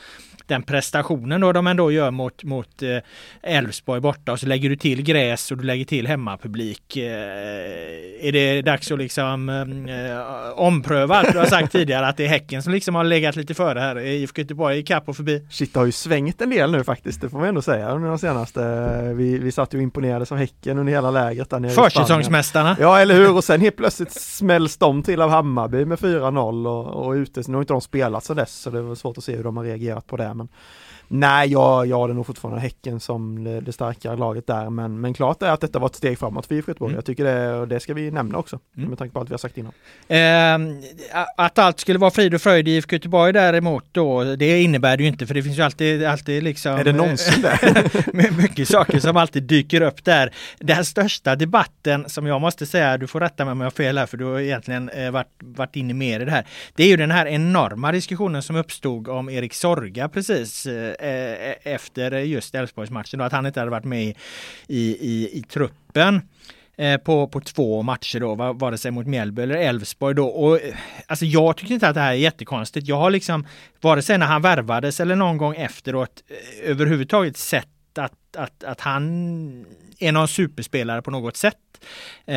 [0.48, 2.98] den prestationen då de ändå gör mot mot eh,
[3.42, 8.32] Elfsborg borta och så lägger du till gräs och du lägger till hemmapublik eh, är
[8.32, 12.64] det dags att liksom eh, ompröva allt du har sagt tidigare att det är Häcken
[12.64, 14.00] som liksom har legat lite före här.
[14.00, 15.48] IFK Göteborg i kapp och förbi.
[15.50, 18.10] Shit, det har ju svängt en del nu faktiskt, det får man ändå säga under
[18.10, 19.14] de senaste.
[19.14, 22.78] Vi, vi satt ju imponerades av Häcken under hela lägret där nere Försäsongsmästarna.
[22.80, 23.36] Ja, eller hur?
[23.36, 27.42] Och sen helt plötsligt smälls de till av Hammarby med 4-0 och, och ute.
[27.48, 29.58] Nu har inte de spelat så dess, så det var svårt att se hur de
[29.58, 30.34] har reagerat på det.
[30.34, 30.48] Men
[31.08, 35.14] Nej, jag, jag hade nog fortfarande Häcken som det, det starkare laget där, men, men
[35.14, 36.90] klart är att detta var ett steg framåt för IFK Göteborg.
[36.90, 36.98] Mm.
[36.98, 38.90] Jag tycker det, och det ska vi nämna också, mm.
[38.90, 39.74] med tanke på allt vi har sagt innan.
[40.08, 40.78] Eh,
[41.38, 45.04] att allt skulle vara frid och fröjd i IFK Göteborg däremot då, det innebär det
[45.04, 46.76] ju inte, för det finns ju alltid, alltid liksom...
[46.76, 48.32] Är det någonsin det?
[48.38, 50.34] mycket saker som alltid dyker upp där.
[50.60, 53.98] Den största debatten som jag måste säga, du får rätta mig om jag har fel
[53.98, 56.46] här, för du har egentligen eh, varit, varit inne mer i det här.
[56.76, 61.56] Det är ju den här enorma diskussionen som uppstod om Erik Sorga precis eh, Eh,
[61.64, 64.16] efter just Elfsborgsmatchen att han inte hade varit med
[64.68, 66.22] i, i, i truppen eh,
[66.78, 70.28] Eh, på, på två matcher då, vare sig mot Mjällby eller Elfsborg då.
[70.28, 70.76] Och, eh,
[71.08, 72.88] alltså jag tycker inte att det här är jättekonstigt.
[72.88, 73.48] Jag har liksom,
[73.82, 78.82] vare sig när han värvades eller någon gång efteråt, eh, överhuvudtaget sett att, att, att
[78.82, 79.66] han
[80.00, 81.58] är någon superspelare på något sätt.
[82.26, 82.36] Eh,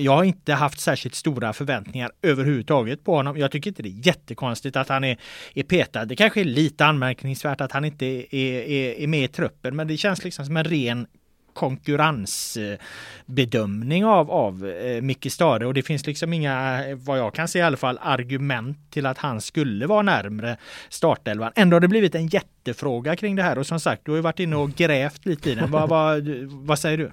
[0.00, 3.38] jag har inte haft särskilt stora förväntningar överhuvudtaget på honom.
[3.38, 5.18] Jag tycker inte det är jättekonstigt att han är,
[5.54, 6.04] är petad.
[6.04, 9.88] Det kanske är lite anmärkningsvärt att han inte är, är, är med i truppen, men
[9.88, 11.06] det känns liksom som en ren
[11.58, 17.58] konkurrensbedömning av, av eh, Micke Stare och det finns liksom inga, vad jag kan se
[17.58, 20.56] i alla fall, argument till att han skulle vara närmre
[20.88, 21.52] startelvan.
[21.56, 24.22] Ändå har det blivit en jättefråga kring det här och som sagt, du har ju
[24.22, 25.70] varit inne och grävt lite i den.
[25.70, 27.10] vad, vad, vad säger du?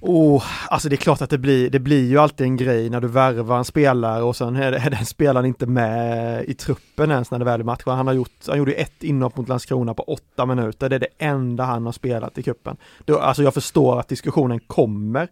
[0.00, 3.00] Oh, alltså det är klart att det blir, det blir ju alltid en grej när
[3.00, 7.30] du värvar en spelare och sen är, är den spelaren inte med i truppen ens
[7.30, 7.82] när det väl är match.
[7.86, 11.08] Han har gjort, han gjorde ett inhopp mot Landskrona på åtta minuter, det är det
[11.18, 12.76] enda han har spelat i cupen.
[13.20, 15.28] Alltså jag förstår att diskussionen kommer.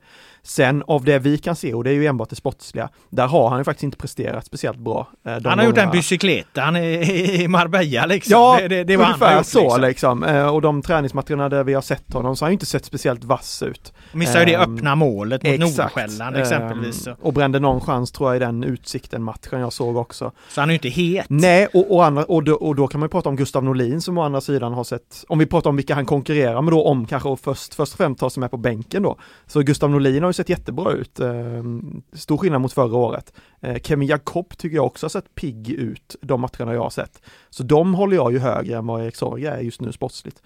[0.46, 3.48] Sen av det vi kan se, och det är ju enbart det sportsliga, där har
[3.48, 5.09] han ju faktiskt inte presterat speciellt bra.
[5.26, 8.32] Eh, han har gjort en bicykleta, han är i Marbella liksom.
[8.32, 10.20] Ja, det, det, det var ungefär gjort, så liksom.
[10.20, 10.22] liksom.
[10.22, 13.24] Eh, och de träningsmatcherna där vi har sett honom så har han inte sett speciellt
[13.24, 13.92] vass ut.
[14.12, 17.06] Missar ju det ehm, öppna målet mot Nordsjälland exempelvis.
[17.06, 20.32] Um, och brände någon chans tror jag i den Utsikten-matchen jag såg också.
[20.48, 21.26] Så han är ju inte het.
[21.28, 24.00] Nej, och, och, andra, och, då, och då kan man ju prata om Gustav Norlin
[24.00, 26.85] som å andra sidan har sett, om vi pratar om vilka han konkurrerar med då
[26.85, 29.16] om kanske och först, först och främst tar sig med på bänken då.
[29.46, 31.20] Så Gustav Norlin har ju sett jättebra ut.
[31.20, 33.33] Ehm, stor skillnad mot förra året.
[33.61, 37.22] Eh, Kevin Jakob tycker jag också har sett pigg ut de matcherna jag har sett.
[37.51, 40.42] Så de håller jag ju högre än vad Erik Sorge är just nu sportsligt.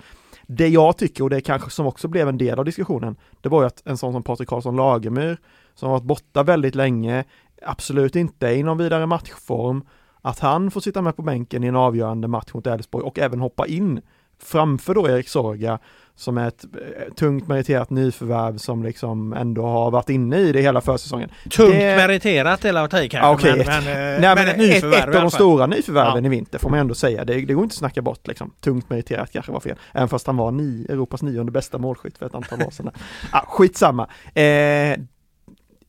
[0.46, 3.62] Det jag tycker, och det kanske som också blev en del av diskussionen, det var
[3.62, 5.38] ju att en sån som Patrik Karlsson Lagemyr,
[5.74, 7.24] som har varit borta väldigt länge,
[7.62, 9.84] absolut inte i någon vidare matchform,
[10.22, 13.40] att han får sitta med på bänken i en avgörande match mot Elfsborg och även
[13.40, 14.00] hoppa in
[14.38, 15.78] framför då Erik Sorga
[16.20, 20.60] som är ett eh, tungt meriterat nyförvärv som liksom ändå har varit inne i det
[20.60, 21.30] hela försäsongen.
[21.50, 21.96] Tungt det...
[21.96, 25.14] meriterat eller att ta i kanske, men, men, eh, nej, men, ett nyförvärv Ett, ett
[25.14, 26.28] av de stora nyförvärven ja.
[26.28, 27.24] i vinter får man ändå säga.
[27.24, 28.52] Det, det går inte att snacka bort liksom.
[28.60, 29.76] Tungt meriterat kanske var fel.
[29.92, 32.90] Även fast han var ni, Europas nionde bästa målskytt för ett antal år sedan.
[33.32, 34.08] ah, skitsamma.
[34.34, 34.98] Eh,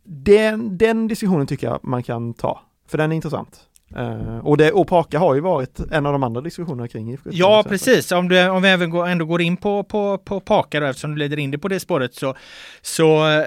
[0.04, 2.62] den, den diskussionen tycker jag man kan ta.
[2.88, 3.60] För den är intressant.
[3.98, 7.30] Uh, och, det, och Paka har ju varit en av de andra diskussionerna kring IFK
[7.34, 10.80] Ja precis, om, du, om vi även går, ändå går in på, på, på Paka
[10.80, 12.36] då, eftersom du leder in det på det spåret så,
[12.82, 13.46] så uh,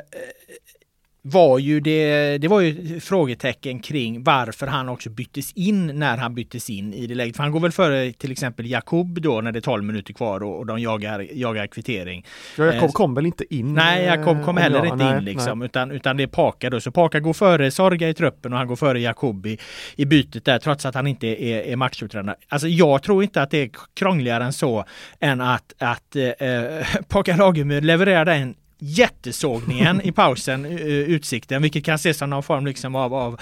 [1.26, 6.34] var ju det, det var ju frågetecken kring varför han också byttes in när han
[6.34, 7.36] byttes in i det läget.
[7.36, 10.42] För han går väl före till exempel Jakob då när det är 12 minuter kvar
[10.42, 12.26] och, och de jagar, jagar kvittering.
[12.58, 13.74] Ja, Jakob eh, kom väl inte in?
[13.74, 16.80] Nej, Jakob kom heller inte nej, in liksom, utan, utan det är Paka då.
[16.80, 19.58] Så Paka går före Sorga i truppen och han går före Jakob i,
[19.96, 22.36] i bytet där trots att han inte är, är matchuttränare.
[22.48, 24.84] Alltså jag tror inte att det är krångligare än så
[25.20, 31.94] än att, att eh, Paka Lagemyr levererar en jättesågningen i pausen, eh, Utsikten, vilket kan
[31.94, 33.40] ses som någon form liksom av, av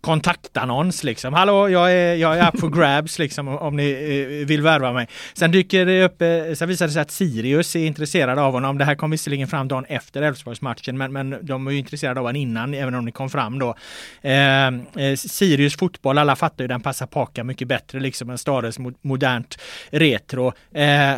[0.00, 1.34] kontaktannons liksom.
[1.34, 5.08] Hallå, jag är, jag är up for grabs liksom om ni eh, vill värva mig.
[5.34, 8.78] Sen dyker det upp, eh, sen visar det sig att Sirius är intresserade av honom.
[8.78, 12.26] Det här kom visserligen fram dagen efter Elfsborgsmatchen, men, men de är ju intresserade av
[12.26, 13.74] honom innan, även om det kom fram då.
[14.22, 18.78] Eh, eh, Sirius fotboll, alla fattar ju den passar Paka mycket bättre liksom än Stares
[19.02, 19.58] modernt
[19.90, 20.52] retro.
[20.74, 21.14] Eh,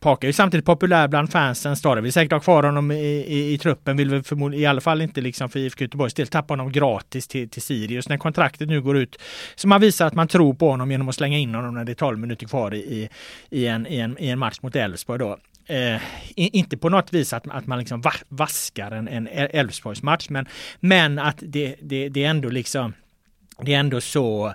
[0.00, 1.76] Parker är ju samtidigt populär bland fansen.
[1.76, 4.80] Stare vill säkert ha kvar honom i, i, i truppen, vill väl förmodligen i alla
[4.80, 8.68] fall inte liksom för IFK Göteborgs del tappa honom gratis till, till Sirius när kontraktet
[8.68, 9.20] nu går ut.
[9.54, 11.92] Så man visar att man tror på honom genom att slänga in honom när det
[11.92, 13.08] är 12 minuter kvar i,
[13.50, 15.38] i, en, i, en, i en match mot Elfsborg då.
[15.66, 16.00] Eh,
[16.34, 20.46] inte på något vis att, att man liksom va, vaskar en, en Elfsborgsmatch, men,
[20.80, 22.92] men att det, det, det är ändå liksom
[23.62, 24.54] det är ändå så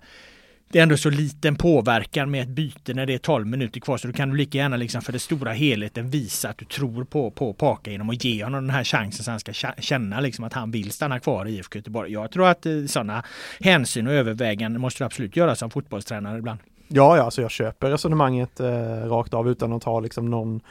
[0.72, 3.98] det är ändå så liten påverkan med ett byte när det är 12 minuter kvar
[3.98, 7.04] så då kan du lika gärna liksom för den stora helheten visa att du tror
[7.04, 10.46] på, på Paka genom att ge honom den här chansen så han ska känna liksom
[10.46, 12.12] att han vill stanna kvar i IFK Göteborg.
[12.12, 13.24] Jag tror att eh, sådana
[13.60, 16.60] hänsyn och överväganden måste du absolut göra som fotbollstränare ibland.
[16.88, 20.62] Ja, ja, alltså jag köper resonemanget eh, rakt av utan att ha liksom någon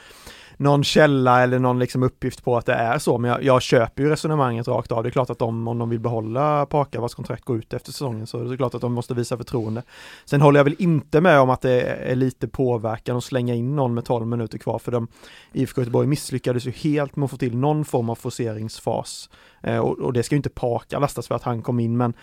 [0.57, 4.03] någon källa eller någon liksom uppgift på att det är så, men jag, jag köper
[4.03, 5.03] ju resonemanget rakt av.
[5.03, 7.91] Det är klart att de, om de vill behålla Paka vars kontrakt går ut efter
[7.91, 9.83] säsongen, så är det klart att de måste visa förtroende.
[10.25, 13.75] Sen håller jag väl inte med om att det är lite påverkan att slänga in
[13.75, 15.07] någon med 12 minuter kvar, för de
[15.53, 19.29] IFK Göteborg misslyckades ju helt med att få till någon form av forceringsfas.
[19.63, 22.13] Eh, och, och det ska ju inte Paka lastas för att han kom in, men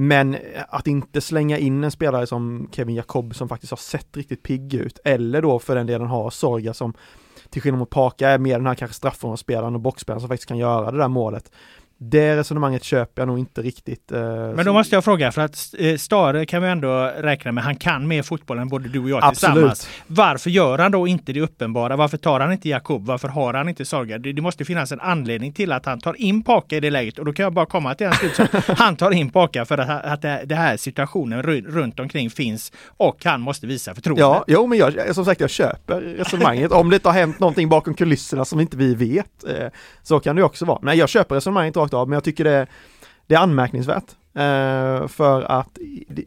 [0.00, 0.36] men
[0.68, 4.74] att inte slänga in en spelare som Kevin Jakob som faktiskt har sett riktigt pigg
[4.74, 6.94] ut, eller då för den delen har Sorga som
[7.50, 10.58] till skillnad mot Paka är mer den här kanske straffområdesspelaren och boxspelaren som faktiskt kan
[10.58, 11.52] göra det där målet.
[12.00, 14.12] Det resonemanget köper jag nog inte riktigt.
[14.12, 14.20] Eh,
[14.54, 17.76] Men då måste jag fråga, för att eh, Stare kan vi ändå räkna med, han
[17.76, 19.54] kan mer fotboll än både du och jag Absolut.
[19.54, 19.88] tillsammans.
[20.06, 21.96] Varför gör han då inte det uppenbara?
[21.96, 23.06] Varför tar han inte Jakob?
[23.06, 24.18] Varför har han inte Sorga?
[24.18, 27.18] Det, det, måste finnas en anledning till att han tar in Paka i det läget
[27.18, 28.68] och då kan jag bara komma till en slutsats.
[28.78, 33.24] han tar in Paka för att, att det, det här situationen runt omkring finns och
[33.24, 34.22] han måste visa förtroende.
[34.22, 36.72] Ja, jo men jag, som sagt jag köper resonemanget.
[36.72, 39.68] Om det inte har hänt någonting bakom kulisserna som inte vi vet, eh,
[40.02, 40.78] så kan det också vara.
[40.82, 42.66] Men jag köper resonemanget rakt av, men jag tycker det,
[43.26, 44.16] det är anmärkningsvärt.
[44.34, 45.78] Eh, för att,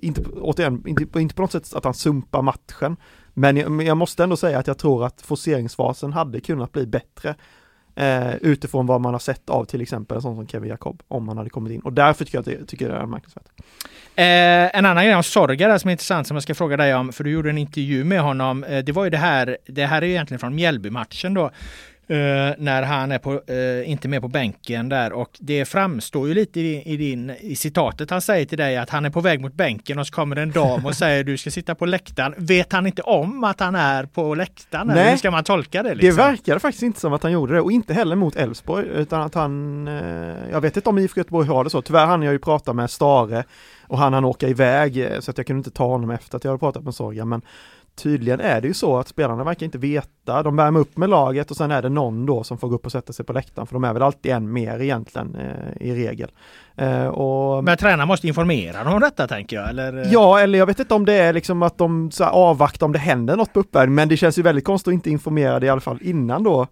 [0.02, 2.98] inte, återigen, inte, inte på något sätt att han sumpar matchen.
[3.34, 6.86] Men jag, men jag måste ändå säga att jag tror att forceringsfasen hade kunnat bli
[6.86, 7.36] bättre.
[7.96, 11.28] Eh, utifrån vad man har sett av till exempel en sån som Kevin Jacob, om
[11.28, 11.82] han hade kommit in.
[11.82, 13.46] Och därför tycker jag att det, tycker det är anmärkningsvärt.
[14.16, 17.14] Eh, en annan grej om Sorga som är intressant som jag ska fråga dig om,
[17.14, 18.64] för du gjorde en intervju med honom.
[18.64, 21.52] Eh, det var ju det här, det här är ju egentligen från Mjällby-matchen då.
[22.12, 26.34] Eh, när han är på, uh, inte med på bänken där och det framstår ju
[26.34, 29.42] lite i, i, din, i citatet han säger till dig att han är på väg
[29.42, 32.34] mot bänken och så kommer en dam och säger du ska sitta på läktaren.
[32.38, 34.88] Vet han inte om att han är på läktaren?
[34.88, 35.96] Nej, eller hur ska man tolka det?
[35.96, 36.10] Liksom?
[36.10, 39.22] Det verkade faktiskt inte som att han gjorde det och inte heller mot Elfsborg utan
[39.22, 42.34] att han, uh, jag vet inte om IFK Göteborg har det så, tyvärr hann jag
[42.34, 43.44] ju prata med Stare
[43.88, 46.52] och han hann åka iväg så att jag kunde inte ta honom efter att jag
[46.52, 47.42] hade pratat med Sorga men
[47.96, 50.44] tydligen är det ju så att spelarna verkar inte veta.
[50.44, 52.86] De värmer upp med laget och sen är det någon då som får gå upp
[52.86, 55.96] och sätta sig på läktaren för de är väl alltid en mer egentligen eh, i
[55.96, 56.32] regel.
[56.76, 57.64] Eh, och...
[57.64, 59.70] Men tränaren måste informera dem om detta tänker jag?
[59.70, 60.08] Eller?
[60.12, 63.00] Ja, eller jag vet inte om det är liksom att de så avvaktar om det
[63.00, 65.70] händer något på uppvärmning men det känns ju väldigt konstigt att inte informera det i
[65.70, 66.68] alla fall innan då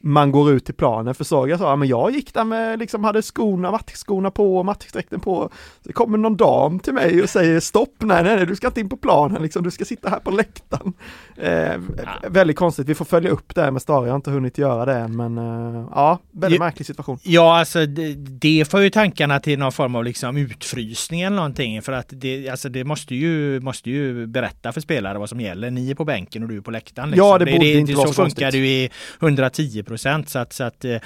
[0.00, 1.14] man går ut till planen.
[1.14, 5.50] För Saga sa, men jag gick där med, liksom hade skorna, matchskorna på och på.
[5.82, 8.80] Det kommer någon dam till mig och säger stopp, nej, nej, nej, du ska inte
[8.80, 10.92] in på planen, liksom, du ska sitta här på läktaren.
[11.36, 12.28] Eh, ja.
[12.28, 14.94] Väldigt konstigt, vi får följa upp det med Stara, jag har inte hunnit göra det
[14.94, 17.18] än, men eh, ja, väldigt ja, märklig situation.
[17.22, 21.82] Ja, alltså det, det för ju tankarna till någon form av liksom utfrysning eller någonting,
[21.82, 25.70] för att det, alltså, det måste ju, måste ju berätta för spelare vad som gäller.
[25.70, 27.10] Ni är på bänken och du är på läktaren.
[27.10, 27.28] Liksom.
[27.28, 30.28] Ja, det borde det, inte vara så Så funkar det ju i 110 procent.
[30.28, 31.00] Så att, så att eh,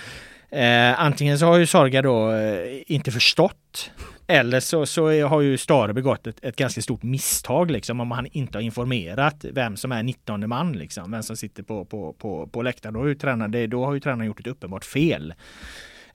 [0.50, 3.90] eh antingen så har ju Sorga då eh, inte förstått
[4.26, 8.26] eller så, så har ju Stare begått ett, ett, ganska stort misstag liksom om han
[8.26, 11.10] inte har informerat vem som är 19 man liksom.
[11.10, 12.94] Vem som sitter på, på, på, på läktaren.
[12.94, 15.34] Då har, ju tränaren, då har ju tränaren gjort ett uppenbart fel.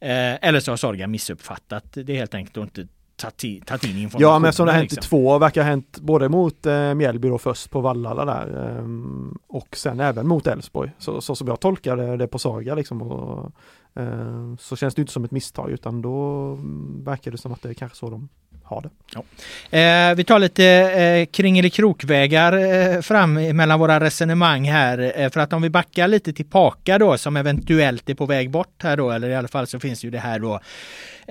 [0.01, 2.87] Eh, eller så har Sorga missuppfattat det helt enkelt och inte
[3.19, 3.49] tagit in,
[3.83, 4.21] in information.
[4.21, 5.07] Ja men som det har hänt liksom.
[5.07, 8.85] i två, verkar ha hänt både mot eh, Mjällby då först på Vallala där eh,
[9.47, 10.91] och sen även mot Elfsborg.
[10.97, 13.51] Så, så som jag tolkar det, på Saga liksom och,
[13.95, 16.53] eh, så känns det inte som ett misstag utan då
[17.03, 18.29] verkar det som att det är kanske så de
[18.69, 18.89] har det.
[19.13, 19.23] Ja.
[19.79, 25.13] Eh, vi tar lite eh, kring eller krokvägar eh, fram mellan våra resonemang här.
[25.15, 28.49] Eh, för att om vi backar lite till Paka då som eventuellt är på väg
[28.49, 30.59] bort här då, eller i alla fall så finns ju det här då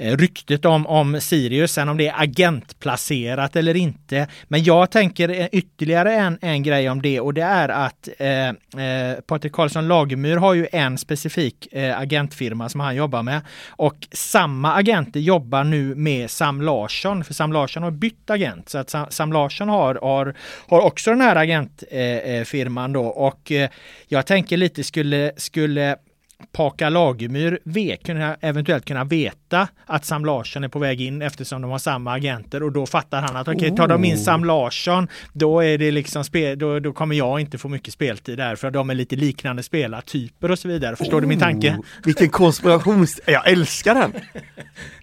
[0.00, 4.26] Eh, ryktet om, om Sirius, sen om det är agentplacerat eller inte.
[4.44, 8.48] Men jag tänker eh, ytterligare en, en grej om det och det är att eh,
[8.48, 14.08] eh, Patrik Karlsson Lagemyr har ju en specifik eh, agentfirma som han jobbar med och
[14.12, 18.90] samma agenter jobbar nu med Sam Larsson, för Sam Larsson har bytt agent så att
[18.90, 20.34] Sam, Sam Larsson har, har,
[20.68, 23.70] har också den här agentfirman eh, eh då och eh,
[24.08, 25.96] jag tänker lite skulle, skulle
[26.52, 31.62] Paka Lagemyr vet, kunna, eventuellt kunna veta att Sam Larsson är på väg in eftersom
[31.62, 34.44] de har samma agenter och då fattar han att okej, okay, tar de in Sam
[34.44, 38.56] Larsson då är det liksom spel, då, då kommer jag inte få mycket speltid där
[38.56, 40.96] för de är lite liknande spelartyper och så vidare.
[40.96, 41.78] Förstår oh, du min tanke?
[42.04, 43.20] Vilken konspirations...
[43.26, 44.12] Jag älskar den!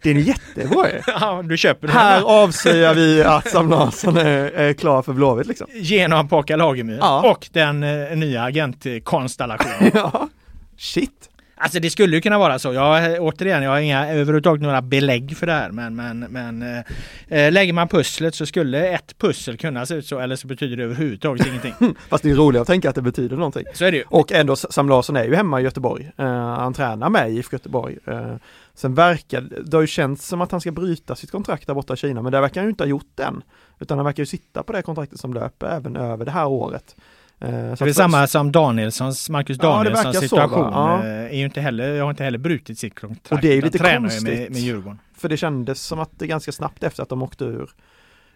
[0.03, 1.95] Den är jättebra Ja, du köper den.
[1.95, 5.67] Här avslöjar vi att Sam Larsson är, är klar för Blåvitt liksom.
[5.73, 7.31] Genom Paka Lagemyr ja.
[7.31, 9.91] och den eh, nya agentkonstellationen.
[9.93, 10.29] ja.
[10.77, 11.29] Shit!
[11.57, 12.73] Alltså det skulle ju kunna vara så.
[12.73, 15.71] Jag, återigen, jag har inga överhuvudtaget några belägg för det här.
[15.71, 16.83] Men, men, men
[17.27, 20.19] eh, lägger man pusslet så skulle ett pussel kunna se ut så.
[20.19, 21.73] Eller så betyder det överhuvudtaget ingenting.
[22.09, 23.65] Fast det är roligt att tänka att det betyder någonting.
[23.73, 24.03] Så är det ju.
[24.07, 26.11] Och ändå, Sam Larsson är ju hemma i Göteborg.
[26.19, 27.97] Uh, han tränar med IFK Göteborg.
[28.07, 28.35] Uh,
[28.73, 31.93] sen verkar det har ju känts som att han ska bryta sitt kontrakt där borta
[31.93, 32.21] i Kina.
[32.21, 33.41] Men det verkar han ju inte ha gjort än.
[33.79, 36.95] Utan han verkar ju sitta på det kontraktet som löper även över det här året.
[37.39, 40.63] Eh, det är samma som Danielssons, Marcus Danielssons ja, situation.
[40.63, 41.03] Så, ja.
[41.03, 43.31] Är ju inte heller, jag har inte heller brutit sitt kontrakt.
[43.31, 44.23] Och det är ju lite konstigt.
[44.23, 44.99] Med, med Djurgården.
[45.17, 47.69] För det kändes som att det ganska snabbt efter att de åkte ur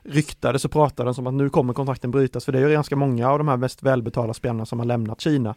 [0.03, 3.29] ryktades och pratades om att nu kommer kontrakten brytas för det är ju ganska många
[3.29, 5.55] av de här mest välbetalda spelarna som har lämnat Kina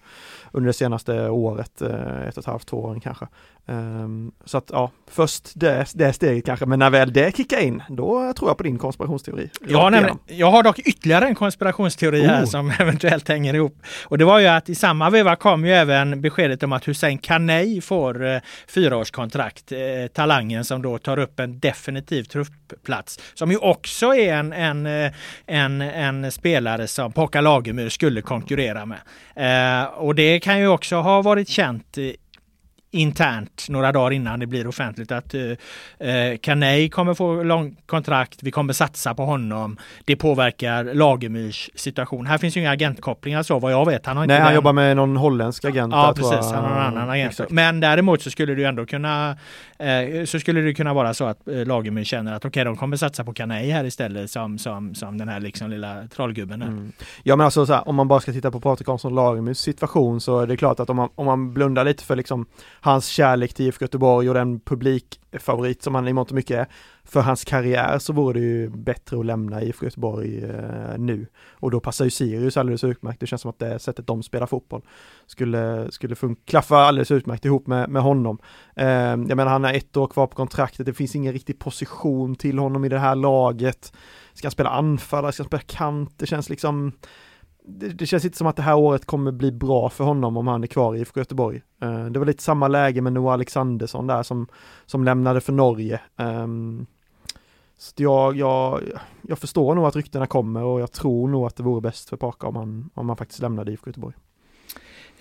[0.53, 3.27] under det senaste året, eh, ett och ett halvt, två åren kanske.
[3.67, 7.83] Um, så att ja, först det, det steget kanske, men när väl det kickar in,
[7.89, 9.51] då tror jag på din konspirationsteori.
[9.69, 12.27] Ja, nämligen, jag har dock ytterligare en konspirationsteori oh.
[12.27, 13.83] här som eventuellt hänger ihop.
[14.05, 17.19] Och det var ju att i samma veva kom ju även beskedet om att Hussein
[17.19, 19.79] Kanei får eh, fyraårskontrakt, eh,
[20.15, 25.13] talangen som då tar upp en definitiv truppplats, som ju också är en, en, eh,
[25.47, 28.99] en, en spelare som Pocka Lagemyr skulle konkurrera med.
[29.37, 31.99] Eh, och det kan ju också ha varit känt
[32.95, 38.39] internt några dagar innan det blir offentligt att eh, Kanei kommer få lång kontrakt.
[38.43, 39.77] Vi kommer satsa på honom.
[40.05, 42.27] Det påverkar Lagemyrs situation.
[42.27, 44.07] Här finns ju inga agentkopplingar så vad jag vet.
[44.07, 45.93] Han har inte Nej, han jobbar med någon holländsk agent.
[45.93, 46.53] Ja, precis.
[46.53, 47.31] Han har en annan agent.
[47.31, 47.51] Exakt.
[47.51, 49.37] Men däremot så skulle det ändå kunna
[49.79, 52.77] eh, så skulle det kunna vara så att eh, Lagemyr känner att okej, okay, de
[52.77, 56.63] kommer satsa på Kanei här istället som, som, som den här liksom lilla trollgubben.
[56.63, 56.93] Mm.
[57.23, 60.21] Ja, men alltså så här, om man bara ska titta på Patrik Hansson Lagemyrs situation
[60.21, 62.47] så är det klart att om man, om man blundar lite för liksom
[62.85, 66.67] hans kärlek till IFK Göteborg och den publikfavorit som han i mångt och mycket är,
[67.05, 71.27] för hans karriär så vore det ju bättre att lämna IFK Göteborg eh, nu.
[71.51, 73.21] Och då passar ju Sirius alldeles utmärkt.
[73.21, 74.83] Det känns som att det sättet de spelar fotboll
[75.27, 78.39] skulle, skulle klaffa alldeles utmärkt ihop med, med honom.
[78.77, 82.37] Eh, jag menar han har ett år kvar på kontraktet, det finns ingen riktig position
[82.37, 83.93] till honom i det här laget.
[84.33, 86.15] Ska han spela anfallare, ska han spela kant?
[86.17, 86.93] Det känns liksom
[87.65, 90.47] det, det, känns inte som att det här året kommer bli bra för honom om
[90.47, 91.63] han är kvar i IFK Göteborg.
[91.83, 94.47] Uh, det var lite samma läge med Noah Alexandersson där som,
[94.87, 96.01] som lämnade för Norge.
[96.17, 96.87] Um,
[97.79, 98.81] så jag, jag,
[99.23, 102.17] jag förstår nog att ryktena kommer och jag tror nog att det vore bäst för
[102.17, 104.15] Parka om han, om han faktiskt lämnade IFK Göteborg.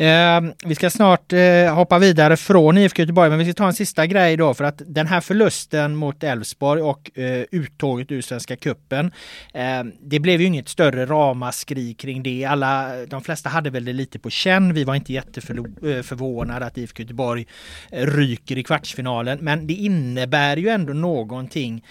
[0.01, 3.73] Eh, vi ska snart eh, hoppa vidare från IFK Göteborg, men vi ska ta en
[3.73, 8.55] sista grej då för att den här förlusten mot Elfsborg och eh, uttåget ur Svenska
[8.55, 9.11] Kuppen
[9.53, 12.45] eh, det blev ju inget större ramaskri kring det.
[12.45, 14.73] Alla, de flesta hade väl det lite på känn.
[14.73, 17.47] Vi var inte jätteförvånade eh, att IFK Göteborg
[17.91, 21.85] eh, ryker i kvartsfinalen, men det innebär ju ändå någonting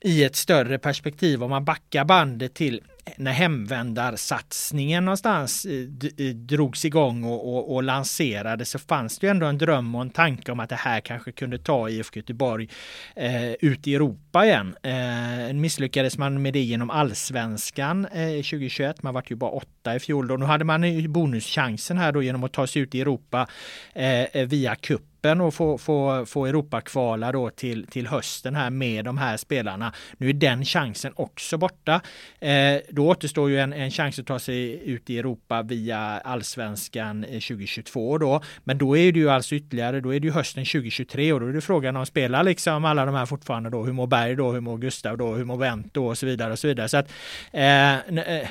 [0.00, 2.80] i ett större perspektiv om man backar bandet till
[3.16, 9.30] när hemvändarsatsningen någonstans eh, eh, drogs igång och, och, och lanserades så fanns det ju
[9.30, 12.68] ändå en dröm och en tanke om att det här kanske kunde ta IFK Göteborg
[13.16, 14.76] eh, ut i Europa igen.
[14.82, 19.02] Eh, misslyckades man med det genom allsvenskan eh, 2021.
[19.02, 20.36] Man vart ju bara åtta i fjol då.
[20.36, 23.46] Nu hade man bonuschansen här då genom att ta sig ut i Europa
[23.94, 28.70] eh, eh via cup kuppen och få, få, få Europakvala då till, till hösten här
[28.70, 29.92] med de här spelarna.
[30.18, 32.00] Nu är den chansen också borta.
[32.40, 37.24] Eh, då återstår ju en, en chans att ta sig ut i Europa via allsvenskan
[37.24, 38.40] eh, 2022 då.
[38.64, 41.46] Men då är det ju alltså ytterligare, då är det ju hösten 2023 och då
[41.46, 43.84] är det frågan om spelar liksom alla de här fortfarande då.
[43.84, 44.52] Hur mår Berg då?
[44.52, 45.34] Hur mår Gustav då?
[45.34, 46.06] Hur mår Wendt då?
[46.06, 46.88] Och så vidare och så vidare.
[46.88, 47.08] Så att
[47.52, 48.48] eh, eh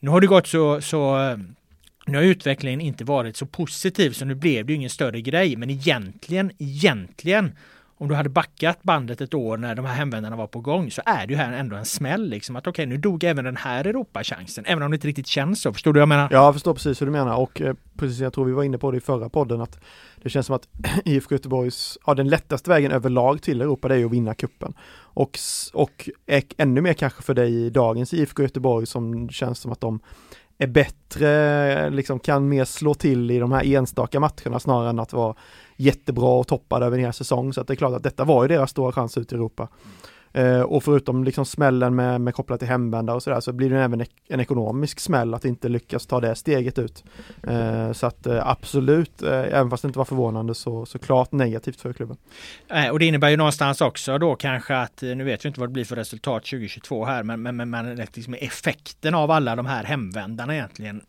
[0.00, 1.16] nu har det gått så, så
[2.06, 5.56] nu har utvecklingen inte varit så positiv så nu blev det ingen större grej.
[5.56, 7.52] Men egentligen, egentligen
[7.98, 11.02] om du hade backat bandet ett år när de här hemvändarna var på gång så
[11.06, 13.56] är det ju här ändå en smäll liksom att okej okay, nu dog även den
[13.56, 15.72] här Europachansen även om det inte riktigt känns så.
[15.72, 16.28] Förstår du vad jag menar?
[16.32, 18.78] Ja, jag förstår precis hur du menar och eh, precis jag tror vi var inne
[18.78, 19.78] på det i förra podden att
[20.22, 20.68] det känns som att
[21.04, 24.74] IFK Göteborgs, ja den lättaste vägen överlag till Europa det är ju att vinna kuppen
[24.98, 25.38] och,
[25.72, 26.08] och
[26.56, 30.00] ännu mer kanske för dig i dagens IFK Göteborg som känns som att de
[30.58, 35.12] är bättre, liksom kan mer slå till i de här enstaka matcherna snarare än att
[35.12, 35.34] vara
[35.76, 37.52] jättebra och toppad över en hel säsong.
[37.52, 39.62] Så att det är klart att detta var ju deras stora chans ut i Europa.
[39.62, 39.96] Mm.
[40.32, 43.82] Eh, och förutom liksom smällen med, med kopplat till hemvändare och sådär så blir det
[43.82, 47.04] även en ekonomisk smäll att inte lyckas ta det steget ut.
[47.42, 51.32] Eh, så att eh, absolut, eh, även fast det inte var förvånande så, så klart
[51.32, 52.16] negativt för klubben.
[52.68, 55.60] Eh, och det innebär ju någonstans också då kanske att, eh, nu vet vi inte
[55.60, 59.56] vad det blir för resultat 2022 här, men, men, men, men liksom effekten av alla
[59.56, 61.00] de här hemvändarna egentligen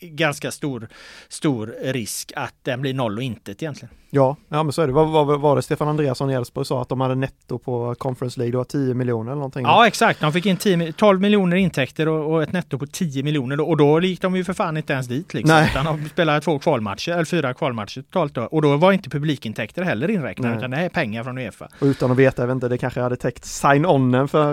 [0.00, 0.88] ganska stor,
[1.28, 3.94] stor risk att den blir noll och intet egentligen.
[4.10, 4.92] Ja, ja men så är det.
[4.92, 8.40] Vad var, var det Stefan Andreasson i Elfsborg sa att de hade netto på Conference
[8.40, 9.62] League, då 10 miljoner eller någonting?
[9.62, 13.22] Ja exakt, de fick in 10, 12 miljoner intäkter och, och, ett netto på 10
[13.22, 15.56] miljoner och då gick de ju för fan inte ens dit liksom.
[15.56, 15.70] Nej.
[15.70, 18.42] Utan de spelade två kvalmatcher, eller fyra kvalmatcher totalt då.
[18.42, 21.68] Och då var inte publikintäkter heller inräknade utan det är pengar från Uefa.
[21.80, 24.52] Och utan att veta, jag vet inte, det kanske hade täckt sign-onen för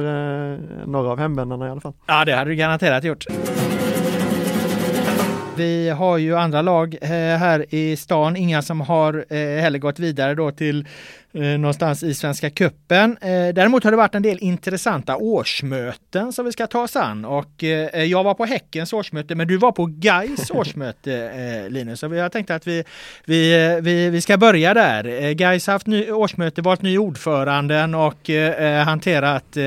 [0.53, 1.93] eh, några av hemvändarna i alla fall.
[2.05, 3.25] Ja det hade det garanterat gjort.
[5.57, 9.99] Vi har ju andra lag eh, här i stan, inga som har eh, heller gått
[9.99, 10.87] vidare då till
[11.33, 13.17] eh, någonstans i Svenska Kuppen.
[13.21, 17.63] Däremot har det varit en del intressanta årsmöten som vi ska ta oss an och
[17.93, 21.99] jag var på Häckens årsmöte men du var på Gais årsmöte Linus.
[21.99, 22.83] Så jag tänkte att vi,
[23.25, 25.31] vi, vi, vi ska börja där.
[25.33, 28.29] Gais har haft ny, årsmöte, valt ny ordföranden och
[28.85, 29.57] hanterat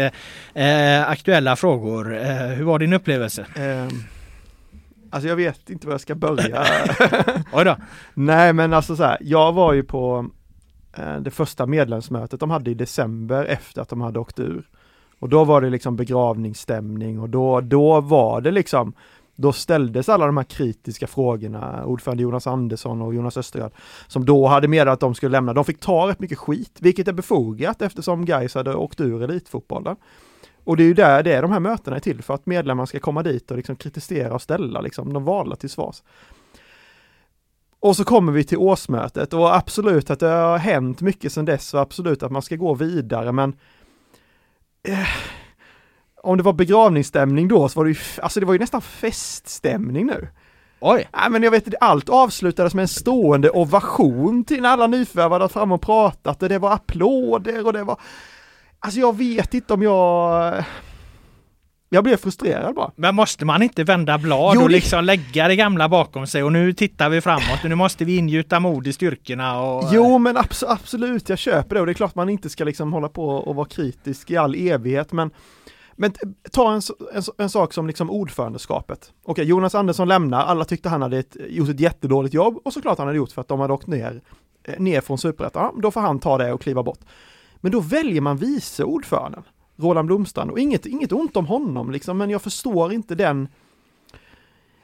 [1.06, 2.04] aktuella frågor.
[2.54, 3.46] Hur var din upplevelse?
[3.56, 4.15] Um.
[5.16, 6.64] Alltså jag vet inte var jag ska börja.
[7.52, 7.76] Oj då.
[8.14, 10.26] Nej men alltså så här, jag var ju på
[10.96, 14.68] eh, det första medlemsmötet de hade i december efter att de hade åkt ur.
[15.18, 18.92] Och då var det liksom begravningsstämning och då, då var det liksom
[19.36, 23.72] då ställdes alla de här kritiska frågorna, ordförande Jonas Andersson och Jonas Östergaard,
[24.06, 25.52] som då hade meddelat att de skulle lämna.
[25.52, 29.96] De fick ta rätt mycket skit, vilket är befogat eftersom Gais hade åkt ur elitfotbollen.
[30.66, 32.86] Och det är ju där det är de här mötena är till för att medlemmar
[32.86, 36.02] ska komma dit och liksom kritisera och ställa liksom de valda till svars.
[37.80, 41.74] Och så kommer vi till årsmötet och absolut att det har hänt mycket sedan dess
[41.74, 43.56] och absolut att man ska gå vidare men
[44.88, 45.08] eh,
[46.22, 50.06] om det var begravningsstämning då så var det ju, alltså det var ju nästan feststämning
[50.06, 50.28] nu.
[50.80, 51.08] Oj!
[51.12, 55.48] Nej men jag vet inte, allt avslutades med en stående ovation till när alla nyförvärvade
[55.48, 58.00] fram och pratat och det var applåder och det var
[58.86, 60.64] Alltså jag vet inte om jag
[61.88, 62.90] jag blev frustrerad bara.
[62.96, 66.42] Men måste man inte vända blad Jo, och det- liksom lägga det gamla bakom sig
[66.42, 69.84] och nu tittar vi framåt och nu måste vi ingjuta mod i styrkorna och...
[69.92, 72.92] Jo men abs- absolut, jag köper det och det är klart man inte ska liksom
[72.92, 75.30] hålla på och vara kritisk i all evighet men
[75.98, 76.12] men
[76.52, 76.80] ta en,
[77.14, 79.12] en, en sak som liksom ordförandeskapet.
[79.24, 82.98] Okej, Jonas Andersson lämnar, alla tyckte han hade ett, gjort ett jättedåligt jobb och såklart
[82.98, 84.20] han hade gjort för att de hade åkt ner,
[84.64, 85.62] eh, ner från superettan.
[85.74, 86.98] Ja, Då får han ta det och kliva bort.
[87.66, 89.42] Men då väljer man vice ordföranden,
[89.76, 93.48] Roland Blomstrand, och inget, inget ont om honom liksom, men jag förstår inte den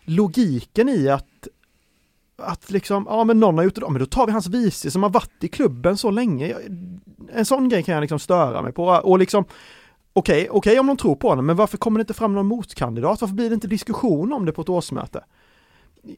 [0.05, 1.49] logiken i att
[2.37, 5.03] att liksom, ja men någon har gjort det, men då tar vi hans vice som
[5.03, 6.49] har varit i klubben så länge.
[6.49, 6.63] Jag-
[7.35, 9.45] En sån grej kan jag liksom störa mig på och liksom
[10.13, 13.21] Okej, okej om de tror på honom, men varför kommer det inte fram någon motkandidat?
[13.21, 15.25] Varför blir det inte diskussion om det på ett årsmöte?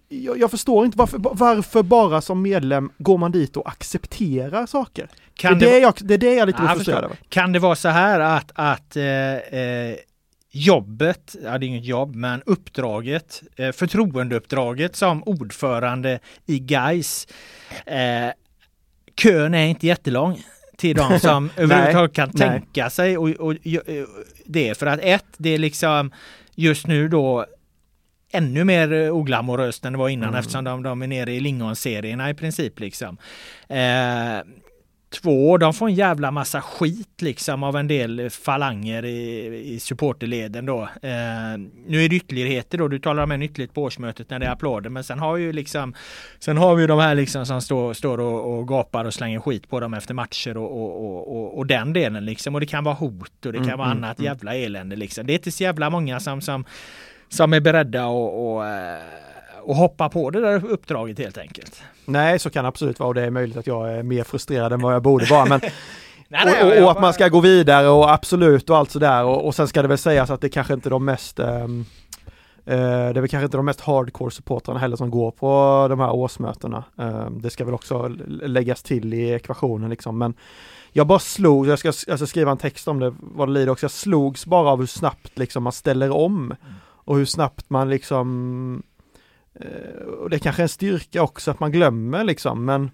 [0.08, 5.08] Jag, jag förstår inte varför, varför bara som medlem går man dit och accepterar saker?
[5.40, 7.16] Det, är det det, jag, det är det jag är lite Ja, frustrerad över.
[7.28, 9.96] Kan det vara så här att, att eh, eh,
[10.50, 17.28] jobbet, ja det är inget jobb, men uppdraget, eh, förtroendeuppdraget som ordförande i GAIS
[17.86, 18.30] eh,
[19.16, 20.42] kön är inte jättelång
[20.76, 22.48] till de som överhuvudtaget kan nej.
[22.48, 23.56] tänka sig och, och, och
[24.46, 24.78] det.
[24.78, 26.12] För att ett, det är liksom
[26.54, 27.46] just nu då
[28.34, 30.38] ännu mer eh, oglamoröst än det var innan Mm.
[30.38, 33.16] eftersom de, de är nere i lingonserierna i princip liksom.
[33.68, 34.44] Eh,
[35.22, 40.66] två, de får en jävla massa skit liksom av en del falanger i, i supporterleden
[40.66, 40.82] då.
[40.82, 44.46] Eh, nu är det ytterligheter då, du talar om en ytterlighet på årsmötet när det
[44.46, 45.94] är applåder, men sen har vi ju liksom
[46.38, 49.68] Sen har vi de här liksom som står, står och, och gapar och slänger skit
[49.68, 52.54] på dem efter matcher och, och, och, och, och den delen liksom.
[52.54, 54.26] Och det kan vara hot och det kan Mm, vara mm, annat mm.
[54.32, 55.26] jävla elände liksom.
[55.26, 56.64] Det är inte så jävla många som, som,
[57.34, 58.98] som är beredda och, och, eh,
[59.62, 61.82] och hoppa på det där uppdraget helt enkelt.
[62.04, 64.72] Nej, så kan det absolut vara och det är möjligt att jag är mer frustrerad
[64.72, 65.44] än vad jag borde vara.
[65.44, 65.60] Men
[66.28, 69.24] Nej, nej, och, och, och att man ska gå vidare och absolut och allt sådär
[69.24, 71.68] och, och sen ska det väl sägas att det kanske inte är de mest eh,
[72.66, 72.72] det
[73.18, 76.84] är väl kanske inte de mest hardcore supportrarna heller som går på de här årsmötena.
[76.98, 80.34] Ehm, det ska väl också läggas till i ekvationen liksom men
[80.92, 83.72] jag bara slog, jag ska, jag ska skriva en text om det vad det lider
[83.72, 86.54] också, jag slogs bara av hur snabbt liksom man ställer om
[87.04, 88.82] och hur snabbt man liksom
[89.60, 92.90] eh, och det kanske är en styrka också att man glömmer liksom men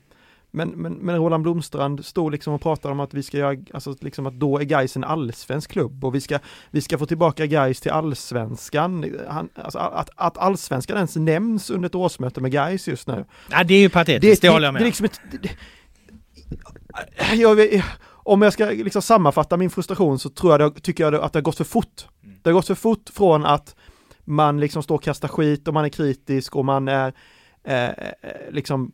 [0.52, 3.96] men, men, men Roland Blomstrand stod liksom och pratade om att vi ska göra, alltså
[4.00, 6.38] liksom att då är Gais en allsvensk klubb och vi ska,
[6.70, 9.16] vi ska få tillbaka Gais till allsvenskan.
[9.28, 13.24] Han, alltså att, att allsvenskan ens nämns under ett årsmöte med Gais just nu.
[13.50, 14.86] Nej, det är ju patetiskt, det, håller jag det, med är om.
[14.86, 15.38] liksom ett, det,
[17.28, 21.04] det, jag, vet- Om jag ska liksom sammanfatta min frustration så tror jag det, tycker
[21.04, 22.06] jag det, att det har gått för fort.
[22.42, 23.76] Det har gått för fort från att
[24.30, 27.12] man liksom står och kastar skit och man är kritisk och man är
[27.64, 27.92] eh, eh,
[28.50, 28.92] liksom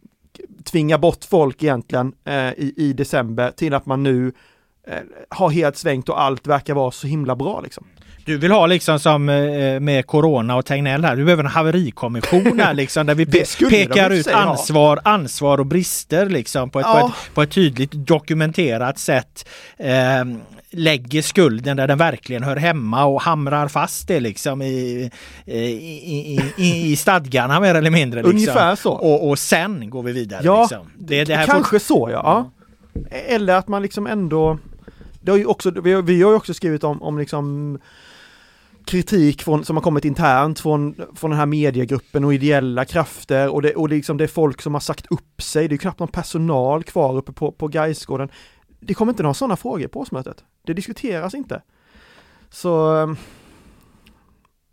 [0.64, 4.32] tvingar bort folk egentligen eh, i, i december till att man nu
[4.86, 7.86] eh, har helt svängt och allt verkar vara så himla bra liksom.
[8.26, 12.60] Du vill ha liksom som eh, med Corona och Tegnell här, du behöver en haverikommission
[12.60, 16.92] här liksom där vi pe- pekar ut ansvar, ansvar och brister liksom på ett, på
[16.92, 17.06] Ja.
[17.08, 19.48] ett, på ett tydligt dokumenterat sätt.
[19.76, 20.24] Eh,
[20.70, 25.10] lägger skulden där den verkligen hör hemma och hamrar fast det liksom i,
[25.44, 28.20] i, i, i, i stadgarna mer eller mindre.
[28.22, 28.36] Liksom.
[28.36, 28.90] Ungefär så.
[28.92, 30.40] Och, och sen går vi vidare.
[30.44, 30.86] Ja, liksom.
[30.98, 32.50] det, det här Kanske så ja.
[33.02, 33.10] ja.
[33.28, 34.58] Eller att man liksom ändå,
[35.20, 37.78] det har ju också, vi, har, vi har ju också skrivit om, om liksom
[38.86, 43.62] kritik från, som har kommit internt från, från den här mediegruppen och ideella krafter och
[43.62, 45.98] det, och det, liksom, det är folk som har sagt upp sig, det är knappt
[45.98, 48.28] någon personal kvar uppe på, på Gaisgården.
[48.80, 50.44] Det kommer inte några sådana frågor på årsmötet.
[50.66, 51.62] Det diskuteras inte.
[52.50, 53.16] Så ehm,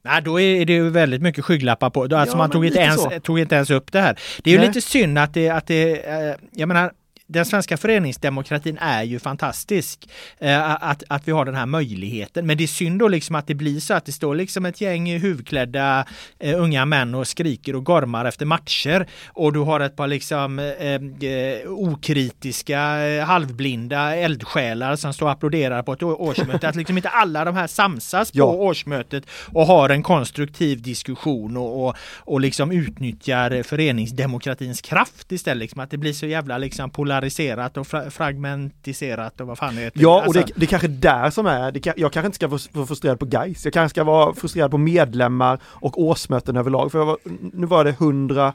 [0.05, 2.01] Nej, då är det ju väldigt mycket skygglappar på.
[2.01, 3.09] Alltså Ja, man tog inte, ens, så.
[3.23, 4.19] tog inte ens upp det här.
[4.43, 4.67] Det är ju Nej.
[4.67, 6.91] lite synd att det, att det eh, jag menar,
[7.33, 10.09] den svenska föreningsdemokratin är ju fantastisk.
[10.39, 12.45] Eh, att, att vi har den här möjligheten.
[12.47, 14.81] Men det är synd då liksom att det blir så att det står liksom ett
[14.81, 16.05] gäng huvudklädda
[16.39, 19.07] eh, unga män och skriker och gormar efter matcher.
[19.27, 25.31] Och du har ett par liksom eh, eh, okritiska, eh, halvblinda eldsjälar som står och
[25.31, 26.67] applåderar på ett årsmöte.
[26.69, 28.45] Att liksom inte alla de här samsas på Ja.
[28.45, 29.23] årsmötet
[29.53, 35.59] och har en konstruktiv diskussion och, och, och liksom utnyttjar föreningsdemokratins kraft istället.
[35.63, 36.89] Liksom att det blir så jävla liksom
[37.23, 40.01] polariserat och fra fragmentiserat och vad fan det heter.
[40.01, 42.47] Ja, och det, Alltså, det är kanske där som är, det jag kanske inte ska
[42.47, 43.65] vara frustrerad på guys.
[43.65, 46.91] jag kanske ska vara frustrerad på medlemmar och årsmöten överlag.
[46.91, 47.17] För jag var,
[47.53, 48.53] nu var det 100,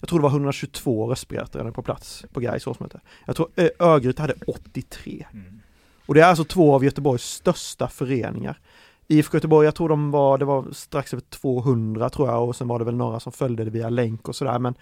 [0.00, 3.00] jag tror det var 122 röstberättigade på plats på Gais årsmöte.
[3.26, 5.26] Jag tror Ö- Örgryte hade 83.
[6.06, 8.58] Och det är alltså två av Göteborgs största föreningar.
[9.10, 12.68] IFK Göteborg, jag tror de var, det var strax över 200 tror jag och sen
[12.68, 14.74] var det väl några som följde det via länk och sådär men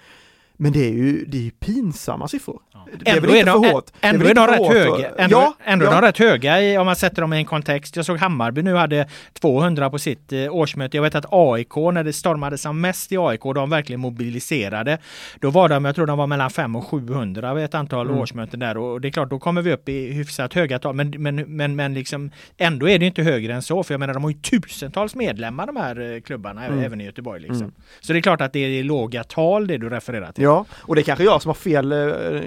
[0.57, 2.61] Men det är ju, det är ju pinsamma siffror.
[2.98, 3.90] Det Ändå väl är de, för hårt.
[4.00, 5.11] Ändå är rätt höga.
[5.18, 6.00] Ändå, ja, ändå är ja.
[6.00, 7.96] de rätt höga i, om man sätter dem i en kontext.
[7.96, 9.09] Jag såg Hammarby nu hade
[9.40, 10.96] 200 på sitt eh, årsmöte.
[10.96, 14.98] Jag vet att AIK, när det stormade som mest i AIK, de verkligen mobiliserade.
[15.40, 18.18] Då var de, jag tror de var mellan 500 och 700 vid ett antal Mm.
[18.18, 18.76] årsmöten där.
[18.76, 20.94] Och det är klart, då kommer vi upp i hyfsat höga tal.
[20.94, 23.82] Men, men, men, men liksom, ändå är det inte högre än så.
[23.82, 26.78] För jag menar, de har ju tusentals medlemmar de här eh, klubbarna, Mm.
[26.84, 27.40] även i Göteborg.
[27.40, 27.72] Liksom.
[28.00, 30.44] Så det är klart att det är låga tal det du refererar till.
[30.47, 31.99] Ja, och det är kanske jag som har fel, eh,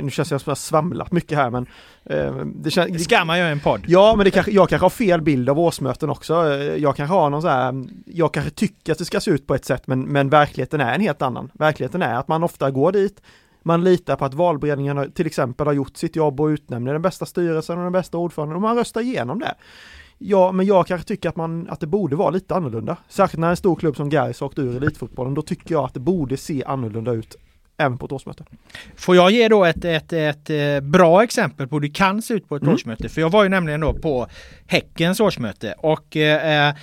[0.03, 1.67] nu känns det som jag har svamlat mycket här men
[2.05, 3.81] eh, det känns, Ska man göra en podd?
[3.87, 6.33] Ja, men det kanske, jag kanske har fel bild av årsmöten också.
[6.33, 9.47] Eh, Jag kanske har någon så här, jag kanske tycker att det ska se ut
[9.47, 11.51] på ett sätt, men, men verkligheten är en helt annan.
[11.53, 13.21] Verkligheten är att man ofta går dit,
[13.63, 17.25] man litar på att valberedningen till exempel har gjort sitt jobb och utnämner den bästa
[17.25, 19.55] styrelsen och den bästa ordföranden och man röstar igenom det.
[20.21, 22.97] Ja, men jag kanske tycker att, man, att det borde vara lite annorlunda.
[23.09, 25.93] Särskilt när en stor klubb som Gais har åkt ur elitfotbollen, då tycker jag att
[25.93, 27.35] det borde se annorlunda ut
[27.79, 28.43] även på ett årsmöte.
[28.95, 32.33] Får jag ge då ett, ett, ett, eh, bra exempel på hur det kan se
[32.33, 32.73] ut på ett Mm.
[32.73, 33.09] årsmöte?
[33.09, 34.27] För jag var ju nämligen då på
[34.67, 36.73] Häckens årsmöte och eh,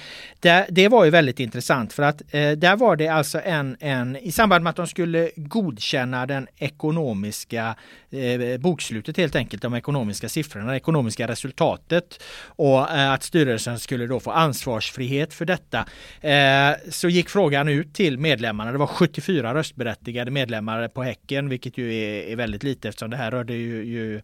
[0.47, 4.17] det, det var ju väldigt intressant för att eh, där var det alltså en, en,
[4.17, 7.77] i samband med att de skulle godkänna den ekonomiska
[8.11, 14.07] eh, bokslutet helt enkelt, de ekonomiska siffrorna, det ekonomiska resultatet och eh, att styrelsen skulle
[14.07, 15.87] då få ansvarsfrihet för detta.
[16.21, 18.73] Eh, så gick frågan ut till medlemmarna.
[18.73, 23.17] Det var 74 röstberättigade medlemmar på Häcken, vilket ju är, är väldigt lite eftersom det
[23.17, 24.21] här rörde ju, ju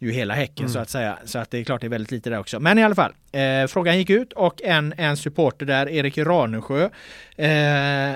[0.00, 1.18] ju hela Häcken så att säga.
[1.24, 2.60] Så att det är klart det är väldigt lite där också.
[2.60, 6.88] Men i alla fall, eh, frågan gick ut och en, en supporter där, Erik Ranesjö,
[7.36, 8.10] eh,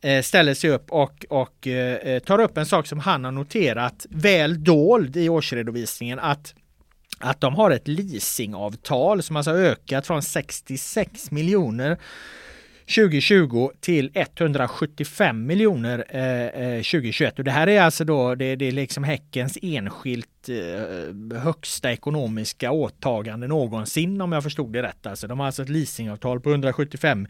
[0.00, 4.06] eh, ställer sig upp och, och eh, tar upp en sak som han har noterat
[4.10, 6.54] väl dold i årsredovisningen att
[7.20, 11.98] att de har ett leasingavtal som alltså ökat från 66 miljoner
[12.94, 17.38] 2020 till 175 miljoner eh, eh 2021.
[17.38, 22.70] Och det här är alltså då, det, det är liksom Häckens enskilt eh, högsta ekonomiska
[22.70, 25.06] åtagande någonsin om jag förstod det rätt.
[25.06, 27.28] Alltså, de har alltså ett leasingavtal på 175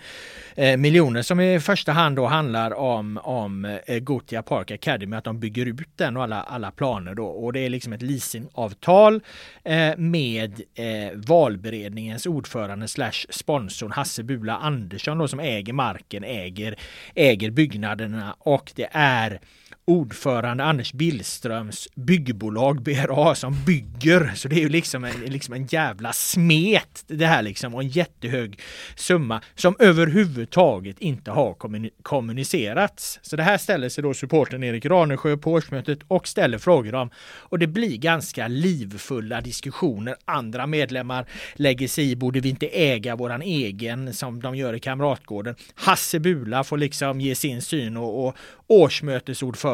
[0.54, 5.24] eh, miljoner som i första hand då handlar om, om eh, Gotia Park Academy, att
[5.24, 7.26] de bygger ut den och alla, alla planer då.
[7.26, 9.20] Och det är liksom ett leasingavtal
[9.64, 10.84] eh, med eh,
[11.14, 16.76] valberedningens ordförande slash sponsorn Hasse Bula Andersson då som äger marken, äger,
[17.14, 19.40] äger byggnaderna och det är
[19.89, 24.32] ordförande Anders Billströms byggbolag BRA som bygger.
[24.34, 27.89] Så det är ju liksom en, liksom en jävla smet det här liksom och en
[27.89, 28.61] jättehög
[28.97, 31.57] summa som överhuvudtaget inte har
[32.03, 33.18] kommunicerats.
[33.22, 37.11] Så det här ställer sig då supporten Erik Ranesjö på årsmötet och ställer frågor om
[37.18, 40.16] och det blir ganska livfulla diskussioner.
[40.24, 44.80] Andra medlemmar lägger sig i, borde vi inte äga våran egen som de gör i
[44.80, 45.55] Kamratgården?
[45.74, 48.36] Hasse Bula får liksom ge sin syn och, och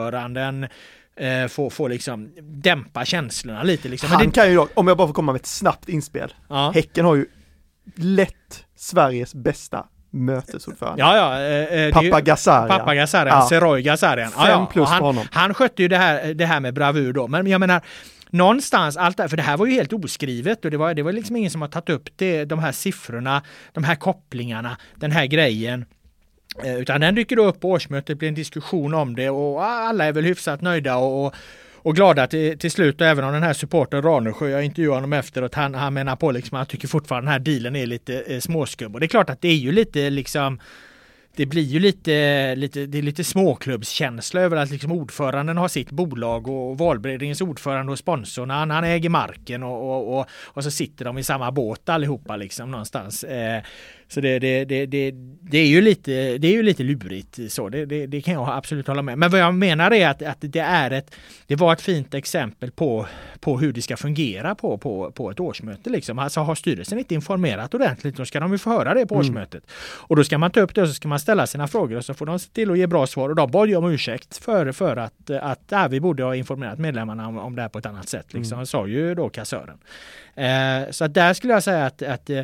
[0.06, 0.66] årsmötesordföranden
[1.16, 3.88] eh, får, får liksom dämpa känslorna lite.
[3.88, 4.08] Liksom.
[4.08, 6.34] Men Han det, kan ju om jag bara får komma med ett snabbt inspel.
[6.48, 6.70] ja.
[6.74, 7.26] Häcken har ju
[7.96, 11.00] lätt Sveriges bästa mötesordförande.
[11.02, 11.40] Ja, ja.
[11.40, 12.78] eh, eh, Pappa Gazarian.
[12.78, 13.48] Pappa Gazarian, Ja.
[13.48, 14.30] Seroy Gazarian.
[14.30, 15.26] Fem plus och han, på honom.
[15.32, 17.28] han skötte ju det här, det här med bravur då.
[17.28, 17.80] Men jag menar,
[18.30, 21.12] någonstans, allt det för det här var ju helt oskrivet och det var, det var
[21.12, 23.42] liksom ingen som har tagit upp det, de här siffrorna,
[23.72, 25.84] de här kopplingarna, den här grejen.
[26.62, 30.04] Eh, utan den dyker då upp på årsmötet, blir en diskussion om det och alla
[30.04, 31.34] är väl hyfsat nöjda och, och
[31.84, 35.12] och glada till, till slut och även om den här supporten Ranesjö, jag intervjuade honom
[35.12, 38.20] efteråt, han, han menar på liksom att han tycker fortfarande den här dealen är lite
[38.20, 38.94] eh, småskum.
[38.94, 40.60] Och det är klart att det är ju lite liksom
[41.36, 45.90] det blir ju lite, lite, det är lite småklubbskänsla över att liksom ordföranden har sitt
[45.90, 50.70] bolag och valberedningens ordförande och sponsorn, han, han äger marken och, och, och, och så
[50.70, 53.24] sitter de i samma båt allihopa liksom någonstans.
[53.24, 53.62] Eh,
[54.14, 57.68] så det, det, det, det, det, är ju lite, det är ju lite lurigt så,
[57.68, 59.18] det, det, det kan jag absolut hålla med.
[59.18, 61.14] Men vad jag menar är att, att det är ett,
[61.46, 63.06] det var ett fint exempel på,
[63.40, 66.18] på hur det ska fungera på, på, på ett årsmöte liksom.
[66.18, 69.70] Alltså har styrelsen inte informerat ordentligt, då ska de ju få höra det på årsmötet.
[69.80, 72.04] Och då ska man ta upp det och så ska man ställa sina frågor och
[72.04, 73.28] så får de se till att ge bra svar.
[73.28, 76.78] Och de bad ju om ursäkt för, för att, att ja, vi borde ha informerat
[76.78, 78.34] medlemmarna om, om det här på ett annat sätt.
[78.34, 79.78] Liksom, sa ju då kassören.
[80.34, 82.42] Eh, så att där skulle jag säga att, att eh,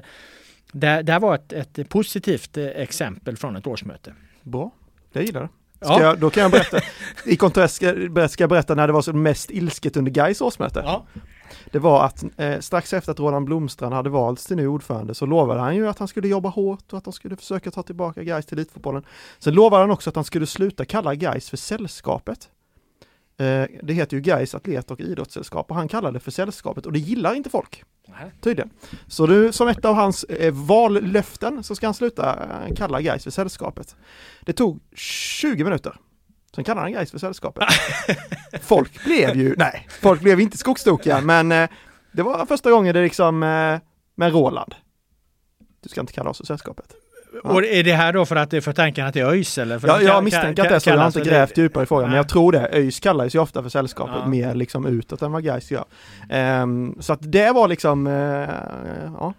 [0.72, 4.14] det, det här var ett, ett positivt eh, exempel från ett årsmöte.
[4.42, 4.70] Bra,
[5.12, 5.48] jag gillar det.
[5.80, 6.02] Ja.
[6.02, 6.80] jag, då kan jag berätta,
[7.24, 7.94] i kontrast ska,
[8.28, 10.82] ska jag berätta när det var som mest ilsket under Gais årsmöte.
[10.84, 11.06] Ja.
[11.70, 15.26] Det var att eh, strax efter att Roland Blomstrand hade valts till ny ordförande så
[15.26, 18.22] lovade han ju att han skulle jobba hårt och att de skulle försöka ta tillbaka
[18.22, 19.04] Gais till elitfotbollen.
[19.38, 22.48] Sen lovade han också att han skulle sluta kalla Gais för sällskapet.
[23.40, 26.92] Eh, det heter ju Gais atlet och idrottssällskap och han kallade det för sällskapet och
[26.92, 27.84] det gillar inte folk.
[28.40, 28.70] Tydligen.
[29.06, 32.38] Så nu som ett av hans eh, vallöften så ska han sluta
[32.68, 33.96] eh, kalla Gais för sällskapet.
[34.40, 35.96] Det tog 20 minuter.
[36.54, 37.64] Sen kallar han Gais för sällskapet.
[38.60, 41.70] folk blev ju, nej, folk blev inte skogstokiga, men eh,
[42.12, 43.78] det var första gången det liksom eh,
[44.14, 44.74] med Roland.
[45.80, 46.94] Du ska inte kalla oss för sällskapet.
[47.44, 47.50] Ja.
[47.50, 49.58] Och är det här då för att det är för tanken att det är ÖIS
[49.58, 49.78] eller?
[49.78, 51.60] För ja, jag misstänker att det är så, jag har inte grävt det...
[51.60, 52.68] djupare i frågan, men jag tror det.
[52.72, 54.28] ÖIS kallas ju ofta för sällskapet ja.
[54.28, 55.84] mer liksom utåt än vad Gais gör.
[56.62, 58.48] Um, så att det var liksom, uh,
[59.18, 59.34] ja,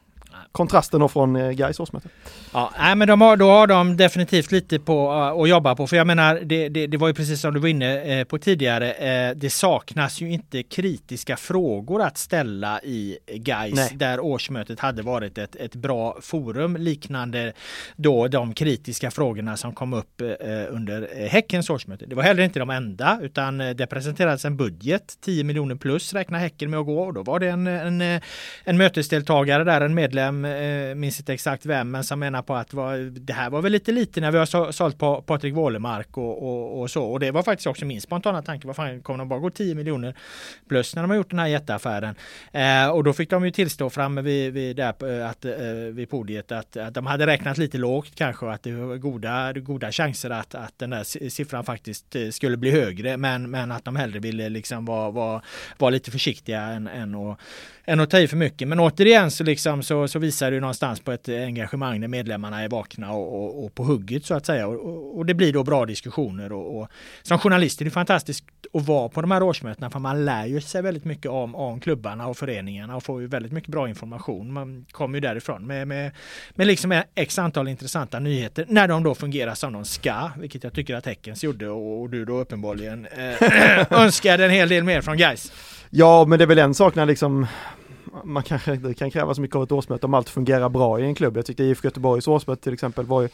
[0.51, 2.09] kontrasten då från eh, Gais årsmöte.
[2.53, 5.87] Ja, nej, men de har, då har de definitivt lite på uh, att jobba på.
[5.87, 8.37] För jag menar, det, det, det var ju precis som du var inne uh, på
[8.37, 9.33] tidigare.
[9.33, 13.91] Det saknas ju inte kritiska frågor att ställa i Gais nej.
[13.95, 17.53] där årsmötet hade varit ett, ett bra forum liknande
[17.95, 20.21] då de kritiska frågorna som kom upp
[20.69, 22.05] under Häckens årsmöte.
[22.05, 26.39] Det var heller inte de enda utan det presenterades en budget 10 miljoner plus räknar
[26.39, 28.21] Häcken med att gå och då var det en, en,
[28.63, 32.73] en mötesdeltagare där, en medlem, Eh, minns inte exakt vem, men som menar på att
[32.73, 36.43] var, det här var väl lite lite när vi har sålt på Patrik Wålemark och,
[36.43, 37.03] och, och, så.
[37.03, 38.67] Och det var faktiskt också min spontana tanke.
[38.67, 40.15] Vad fan, kommer de bara gå 10 miljoner
[40.69, 42.15] plus när de har gjort den här jätteaffären?
[42.51, 45.53] Eh, och då fick de ju tillstå framme vid, vid, där, att, eh,
[45.91, 49.53] vid podiet att, att de hade räknat lite lågt kanske och att det var goda,
[49.53, 53.17] goda chanser att, att den där siffran faktiskt eh, skulle bli högre.
[53.17, 55.41] Men, men att de hellre ville liksom vara, vara,
[55.77, 57.39] vara lite försiktiga än, än att
[57.85, 58.67] än att ta i för mycket.
[58.67, 62.69] Men återigen så, liksom, så, så visar ju någonstans på ett engagemang när medlemmarna är
[62.69, 64.67] vakna och, och, och på hugget så att säga.
[64.67, 66.51] Och, och, det blir då bra diskussioner.
[66.51, 66.87] Och,
[67.21, 70.61] som journalist är det fantastiskt att vara på de här årsmötena för man lär ju
[70.61, 74.53] sig väldigt mycket om, om klubbarna och föreningarna och får ju väldigt mycket bra information.
[74.53, 76.11] Man kommer ju därifrån med, med,
[76.55, 80.73] med liksom x antal intressanta nyheter när de då fungerar som de ska, vilket jag
[80.73, 85.17] tycker att Häckens gjorde och, du då uppenbarligen eh, önskade en hel del mer från
[85.17, 85.51] guys.
[85.89, 87.47] Ja, men det är väl en sak när liksom
[88.23, 91.03] man kanske inte kan kräva så mycket av ett årsmöte om allt fungerar bra i
[91.03, 91.37] en klubb.
[91.37, 93.29] Jag tyckte IFK Göteborgs årsmöte till exempel var ju,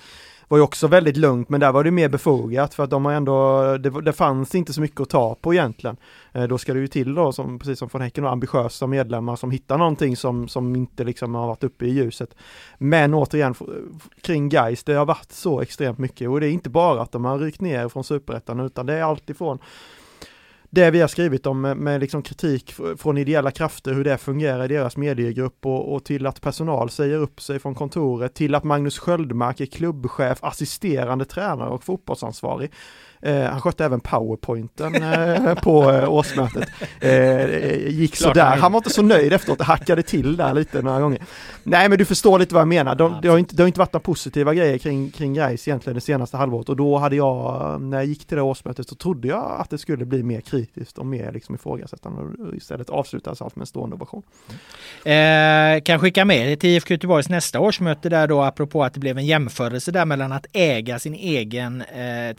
[0.48, 3.14] var ju också väldigt lugnt men där var det mer befogat för att de har
[3.14, 5.98] ändå, det, det fanns inte så mycket att ta på egentligen.
[6.32, 9.36] Eh, då ska det ju till då, som, precis som från Häcken, och ambitiösa medlemmar
[9.36, 12.36] som hittar någonting som, som inte liksom har varit uppe i ljuset.
[12.78, 13.56] Men återigen,
[14.22, 17.26] kring Geist det har varit så extremt mycket och det är inte bara att de
[17.26, 19.60] har ryckt ner från superettan utan det är alltifrån
[20.70, 24.65] det vi har skrivit om med, med liksom kritik från ideella krafter, hur det fungerar
[24.65, 28.63] i deras mediegrupp och, och, till att personal säger upp sig från kontoret, till att
[28.63, 32.72] Magnus Sköldmark är klubbchef, assisterande tränare och fotbollsansvarig.
[33.22, 36.70] Eh, han skötte även powerpointen eh, på eh, årsmötet.
[36.99, 41.22] Eh, gick sådär, han var inte så nöjd efteråt, hackade till där lite några gånger.
[41.63, 43.80] Nej men du förstår lite vad jag menar, De, det, har inte, det har inte
[43.80, 47.82] varit några positiva grejer kring, kring Gais egentligen det senaste halvåret och då hade jag,
[47.82, 50.97] när jag gick till det årsmötet så trodde jag att det skulle bli mer kritiskt
[50.97, 54.24] och mer liksom ifrågasättande och istället avslutades allt med en stående ovation.
[55.05, 59.18] Eh, kan skicka med till IFK Göteborgs nästa årsmöte där då apropå att det blev
[59.18, 61.84] en jämförelse där mellan att äga sin egen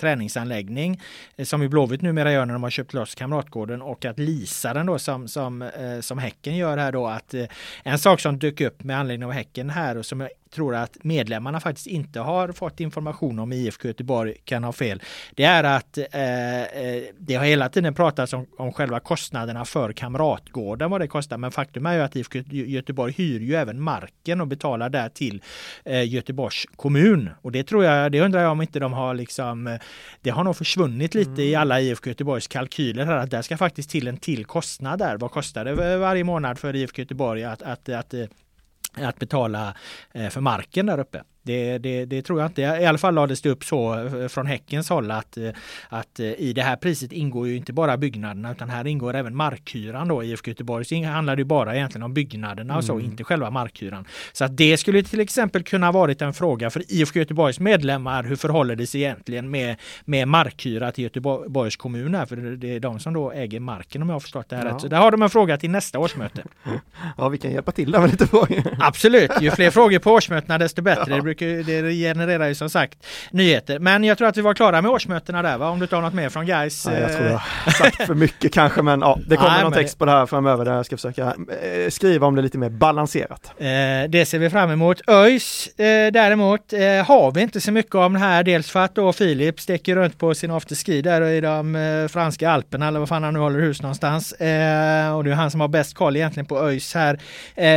[0.00, 1.00] träningsanläggning anläggning
[1.36, 4.74] eh, som ju Blåvitt numera gör när de har köpt loss Kamratgården och att lisa
[4.74, 7.46] den då som, som, eh, som Häcken gör här då att eh,
[7.84, 11.05] en sak som dök upp med anledning av Häcken här och som jag tror att
[11.05, 15.03] medlemmarna faktiskt inte har fått information om IFK Göteborg kan ha fel.
[15.34, 19.92] Det är att eh, eh, det har hela tiden pratats om, om själva kostnaderna för
[19.92, 21.38] Kamratgården, vad det kostar.
[21.38, 25.42] Men faktum är ju att IFK Göteborg hyr ju även marken och betalar där till
[25.84, 27.30] eh, Göteborgs kommun.
[27.42, 29.80] Och det tror jag, det undrar jag om inte de har liksom, eh,
[30.20, 31.44] det har nog försvunnit lite mm.
[31.44, 35.16] i alla IFK Göteborgs kalkyler här, att det ska faktiskt till en till kostnad där.
[35.16, 38.14] Vad kostar det varje månad för IFK Göteborg att, att, att,
[39.05, 39.74] att betala
[40.12, 41.22] eh, för marken där uppe.
[41.49, 42.62] Det, det, det, tror jag inte.
[42.62, 45.51] I alla fall lades det upp så eh, från Häckens håll att, eh,
[45.88, 50.09] att i det här priset ingår ju inte bara byggnaderna utan här ingår även markhyran
[50.09, 50.24] då.
[50.24, 53.05] IFK Göteborg så handlar det bara egentligen om byggnaderna och så, mm.
[53.05, 54.05] inte själva markhyran.
[54.32, 58.22] Så att det skulle till exempel kunna varit en fråga för IFK Göteborgs medlemmar.
[58.22, 62.26] Hur förhåller det sig egentligen med, med markhyra till Göteborgs kommun här?
[62.26, 64.74] För det är de som då äger marken om jag har förstått det här ja.
[64.74, 64.80] rätt.
[64.80, 66.42] Så där har de en fråga till nästa årsmöte.
[67.16, 68.76] Ja, vi kan hjälpa till där med lite frågor.
[68.80, 71.05] Absolut, ju fler frågor på årsmötena desto bättre.
[71.18, 71.22] Ja.
[71.47, 73.78] Det, brukar, det genererar ju som sagt nyheter.
[73.78, 75.68] Men jag tror att vi var klara med årsmötena där va?
[75.68, 76.86] Om du tar något mer från Gais?
[76.86, 79.72] Ja, jag tror jag har sagt för mycket kanske men ja, det kommer Nej, någon
[79.72, 82.70] text på det här framöver där jag ska försöka eh, skriva om det lite mer
[82.70, 83.53] balanserat.
[83.59, 83.64] Eh,
[84.09, 85.01] det ser vi fram emot.
[85.09, 88.43] ÖIS eh, däremot eh, har vi inte så mycket om det här.
[88.43, 92.51] Dels för att då Filip sticker runt på sin afterski där i de eh, franska
[92.51, 94.32] alperna eller vad fan han nu håller hus någonstans.
[94.32, 97.18] Eh, och det är han som har bäst koll egentligen på ÖIS här.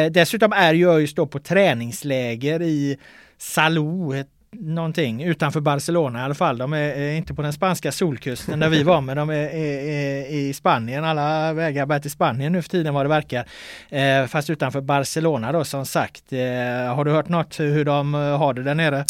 [0.10, 2.98] dessutom är ju ÖIS då på träningsläger i
[3.42, 6.58] Salou, någonting utanför Barcelona i alla fall.
[6.58, 10.26] De är, inte på den spanska solkusten där vi var men de är, är, är,
[10.26, 11.04] i Spanien.
[11.04, 13.46] Alla vägar bär till Spanien nu för tiden vad det verkar.
[13.90, 16.34] Eh, fast utanför Barcelona då som sagt.
[16.34, 19.06] Eh, har du hört något hur de eh, har det där nere?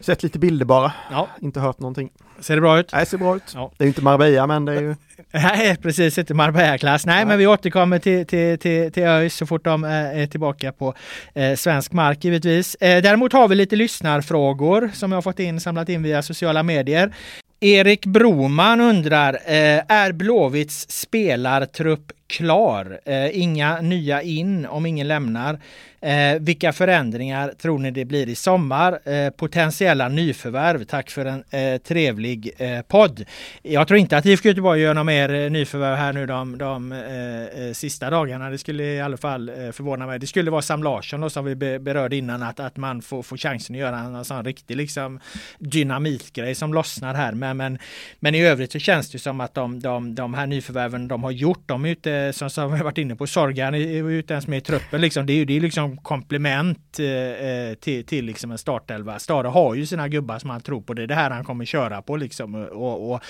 [0.00, 2.10] Sett lite bilder bara, Ja, inte hört någonting.
[2.40, 2.92] ser det bra ut?
[2.92, 3.42] Nej, ser bra ut.
[3.54, 3.72] Ja.
[3.76, 4.94] Det är inte Marbella men det är ju...
[5.32, 7.06] Nej, precis, inte Marbella-klass.
[7.06, 10.72] Nej, men vi återkommer till, till, till, till ÖIS så fort de eh, är tillbaka
[10.72, 10.94] på
[11.34, 12.74] eh, svensk mark givetvis.
[12.74, 16.62] Eh, däremot har vi lite lyssnarfrågor som jag har fått in, samlat in via sociala
[16.62, 17.14] medier.
[17.60, 23.00] Erik Broman undrar, eh, är Blåvitts spelartrupp klar?
[23.04, 25.60] Eh, inga nya in om ingen lämnar.
[26.02, 29.08] Eh, vilka förändringar tror ni det blir i sommar?
[29.08, 30.84] Eh, potentiella nyförvärv.
[30.84, 33.24] Tack för en eh, trevlig eh, podd.
[33.62, 36.92] Jag tror inte att IFK Göteborg gör några mer eh, nyförvärv här nu de, de
[36.92, 38.50] eh, eh, sista dagarna.
[38.50, 40.18] Det skulle i alla fall eh, förvåna mig.
[40.18, 43.22] Det skulle vara Sam Larsson då, som vi be, berörde innan att, att man får,
[43.22, 45.20] får chansen att göra en sån riktig liksom,
[45.58, 47.32] dynamitgrej som lossnar här.
[47.32, 47.78] Men, men,
[48.20, 51.30] men i övrigt så känns det som att de, de, de här nyförvärven de har
[51.30, 54.32] gjort, de är ju inte som, som vi varit inne på, Sorgan är ju inte
[54.32, 55.00] ens med i truppen.
[55.00, 55.26] Liksom.
[55.26, 59.18] Det är ju det är liksom komplement eh, eh, till, till liksom en startelva.
[59.18, 60.94] Stare har ju sina gubbar som han tror på.
[60.94, 62.54] Det är det här han kommer köra på liksom.
[62.54, 63.20] Och, och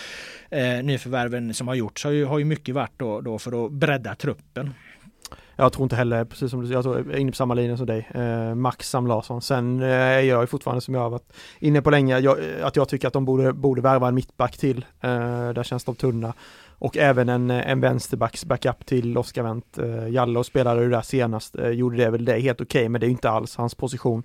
[0.50, 3.72] eh, nyförvärven som har gjorts har ju, har ju mycket varit då, då för att
[3.72, 4.74] bredda truppen.
[5.60, 7.54] Jag tror inte heller, precis som du säger, jag tror jag är inne på samma
[7.54, 8.08] linje som dig.
[8.14, 9.42] Eh, Max Sam Larsson.
[9.42, 12.76] Sen eh, är jag ju fortfarande som jag har varit inne på länge, jag, att
[12.76, 14.84] jag tycker att de borde, borde värva en mittback till.
[15.00, 16.34] Eh, där känns de tunna.
[16.80, 19.78] Och även en, eh, en vänsterbacks backup till Oskar Wendt.
[19.78, 23.04] Eh, Jallow spelade ju där senast, eh, gjorde det väl det helt okej, men det
[23.04, 24.22] är ju inte alls hans position.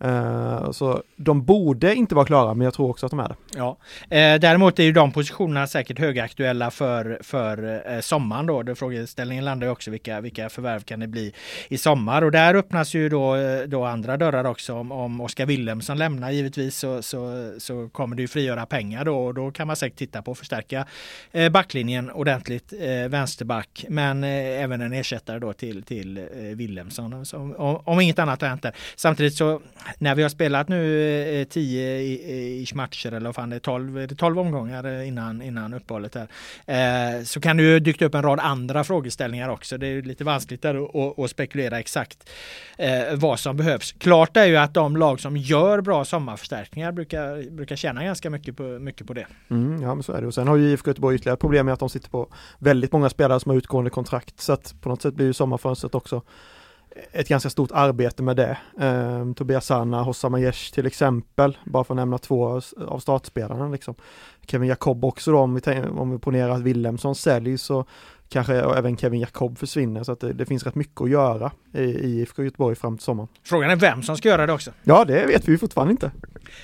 [0.00, 3.36] Eh, så de borde inte vara klara, men jag tror också att de är det.
[3.56, 3.76] Ja.
[4.10, 8.74] Eh, däremot är ju de positionerna säkert högaktuella för, för eh, sommaren då.
[8.74, 11.32] Frågeställningen landar ju också vilka, vilka förvärv kan det bli
[11.68, 13.36] i sommar och där öppnas ju då,
[13.66, 14.74] då andra dörrar också.
[14.74, 19.16] Om, om Oskar Wilhelmsson lämnar givetvis så, så, så kommer det ju frigöra pengar då
[19.16, 20.86] och då kan man säkert titta på att förstärka
[21.50, 22.72] backlinjen ordentligt,
[23.08, 28.62] vänsterback, men även en ersättare då till, till Wilhelmsson om, om inget annat har hänt
[28.62, 28.72] där.
[28.96, 29.60] Samtidigt så
[29.98, 33.60] när vi har spelat nu eh, 10 i eh, matcher eller vad fan det är,
[33.60, 36.28] 12, 12 omgångar eh, innan, innan uppehållet här.
[37.18, 39.78] Eh, så kan det ju dykt upp en rad andra frågeställningar också.
[39.78, 42.30] Det är lite vanskligt där att, att, spekulera exakt
[42.78, 43.92] eh, vad som behövs.
[43.92, 48.56] Klart är ju att de lag som gör bra sommarförstärkningar brukar, brukar tjäna ganska mycket
[48.56, 49.26] på, mycket på det.
[49.50, 51.72] Mm, ja men så är det och sen har ju IFK Göteborg ytterligare problem med
[51.72, 52.28] att de sitter på
[52.58, 55.94] väldigt många spelare som har utgående kontrakt så att på något sätt blir ju sommarfönstret
[55.94, 56.22] också
[57.12, 58.58] ett ganska stort arbete med det.
[58.80, 63.94] Eh, Tobias Sanna, Hossam Aiesh till exempel, bara för att nämna två av startspelarna liksom.
[64.46, 67.84] Kevin Jakob också då, om vi, om vi ponerar att Willemsson säljs så
[68.28, 71.82] kanske även Kevin Jakob försvinner så att det, det, finns rätt mycket att göra i,
[71.82, 73.28] IFK Göteborg fram till sommaren.
[73.42, 74.70] Frågan är vem som ska göra det också.
[74.82, 76.10] Ja, det vet vi fortfarande inte.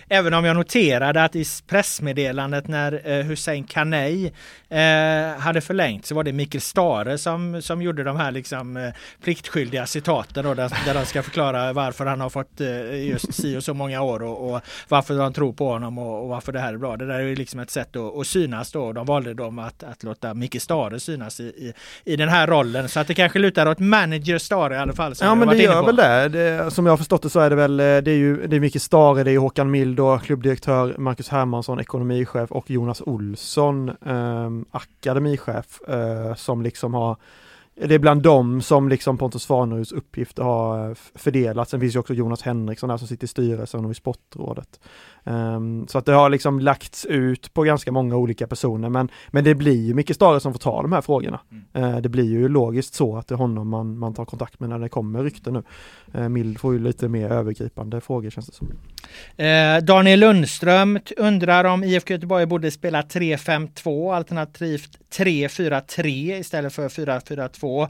[0.09, 4.33] Även om jag noterade att i pressmeddelandet när eh, Hussein Kanei
[4.69, 8.91] eh, hade förlängt så var det Mikael Stare som, som gjorde de här liksom, eh,
[9.23, 12.61] pliktskyldiga citaten då, där, där de ska förklara varför han har fått
[12.95, 16.29] just si och så många år och, och varför de tror på honom och, och,
[16.29, 16.97] varför det här är bra.
[16.97, 18.93] Det där är ju liksom ett sätt att, att synas då.
[18.93, 21.73] De valde de att, att låta Mikael Stare synas i, i,
[22.05, 25.15] i den här rollen så att det kanske lutar åt manager Stare i alla fall.
[25.21, 26.29] Ja men det gör väl det.
[26.29, 26.71] det.
[26.71, 28.81] Som jag har förstått det så är det väl, det är ju det är Mikael
[28.81, 35.81] Stare, det är Håkan Mild och klubbdirektör Marcus Hermansson, ekonomichef och Jonas Olsson, eh, akademichef,
[35.89, 37.17] eh, som liksom har
[37.75, 41.71] det är bland dem som liksom Pontus Svaneruds uppgifter har fördelats.
[41.71, 44.81] Sen finns ju också Jonas Henriksson där som sitter i styrelsen och i sportrådet.
[45.25, 49.45] Um, så att det har liksom lagts ut på ganska många olika personer men, men
[49.45, 51.41] det blir ju Micke Stare som får ta de här frågorna.
[51.51, 51.95] Mm.
[51.95, 54.69] Uh, det blir ju logiskt så att det är honom man, man tar kontakt med
[54.69, 55.63] när det kommer rykten nu.
[56.21, 58.69] Uh, Mild får ju lite mer övergripande frågor känns det som.
[59.41, 67.89] Uh, Daniel Lundström undrar om IFK Göteborg borde spela 3-5-2 alternativt 3-4-3 istället för 4-4-2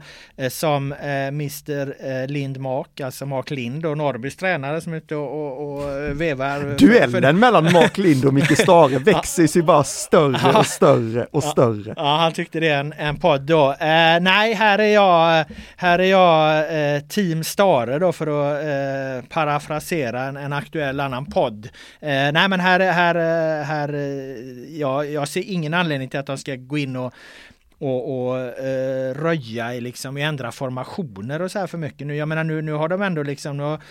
[0.49, 5.77] som Mr Lind Mak, alltså Mark Lind och Norrbys tränare som är ute och, och,
[5.77, 6.77] och vevar.
[6.77, 11.43] Duell skillnaden mellan Mark Lind och Micke Stare växer sig bara större och större och
[11.43, 11.93] större.
[11.97, 13.71] Ja, han tyckte det en, en podd då.
[13.71, 15.45] Eh, nej, här är jag,
[15.75, 16.57] här är jag
[16.95, 21.65] eh, team Stare då för att eh, parafrasera en, en, aktuell annan podd.
[21.99, 26.25] Eh, nej, men här, här, eh, här, eh, ja, jag ser ingen anledning till att
[26.25, 27.13] de ska gå in och
[27.81, 32.15] och, och eh, röja i liksom ändra formationer och så här för mycket nu.
[32.15, 33.81] Jag menar nu, nu har de ändå liksom nu har,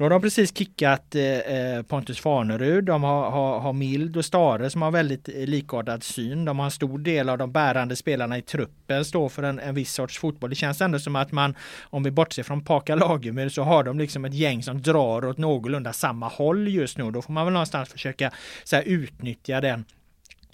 [0.00, 2.84] nu har de precis kickat eh, eh, Pontus Farnerud.
[2.84, 6.44] De har, har, har Mild och Stare som har väldigt eh, likartad syn.
[6.44, 9.74] De har en stor del av de bärande spelarna i truppen står för en, en
[9.74, 10.50] viss sorts fotboll.
[10.50, 13.98] Det känns ändå som att man, om vi bortser från Paka Lagemyr, så har de
[13.98, 17.10] liksom ett gäng som drar åt någorlunda samma håll just nu.
[17.10, 18.30] Då får man väl någonstans försöka
[18.64, 19.84] så här, utnyttja den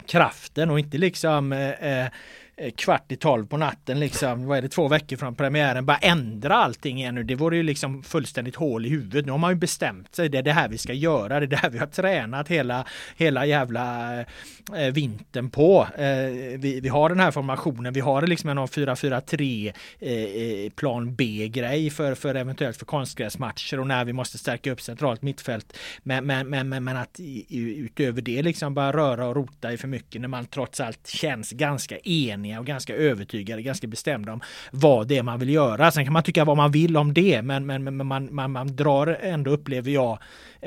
[0.06, 2.08] kraften och inte liksom eh, eh
[2.58, 5.96] Eh, kvart i tolv på natten liksom, vad är det, två veckor från premiären, bara
[5.96, 7.22] ändra allting igen nu.
[7.22, 9.26] Det vore ju liksom fullständigt hål i huvudet.
[9.26, 11.48] Nu har man ju bestämt sig, det är det här vi ska göra, det är
[11.48, 12.86] det här vi har tränat hela,
[13.16, 14.18] hela jävla
[14.76, 15.86] eh, vintern på.
[15.98, 16.06] Eh,
[16.58, 21.90] vi, vi har den här formationen, vi har liksom en 4-4-3 eh, eh, plan B-grej
[21.90, 25.76] för, för eventuellt för konstgräsmatcher och när vi måste stärka upp centralt mittfält.
[26.02, 29.88] Men, men, men, men, men att utöver det liksom bara röra och rota i för
[29.88, 34.40] mycket när man trots allt känns ganska enig eniga och ganska övertygade, ganska bestämda om
[34.70, 35.90] vad det är man vill göra.
[35.90, 38.76] Sen kan man tycka vad man vill om det, men, men, men man, man, man
[38.76, 40.18] drar ändå, upplever jag,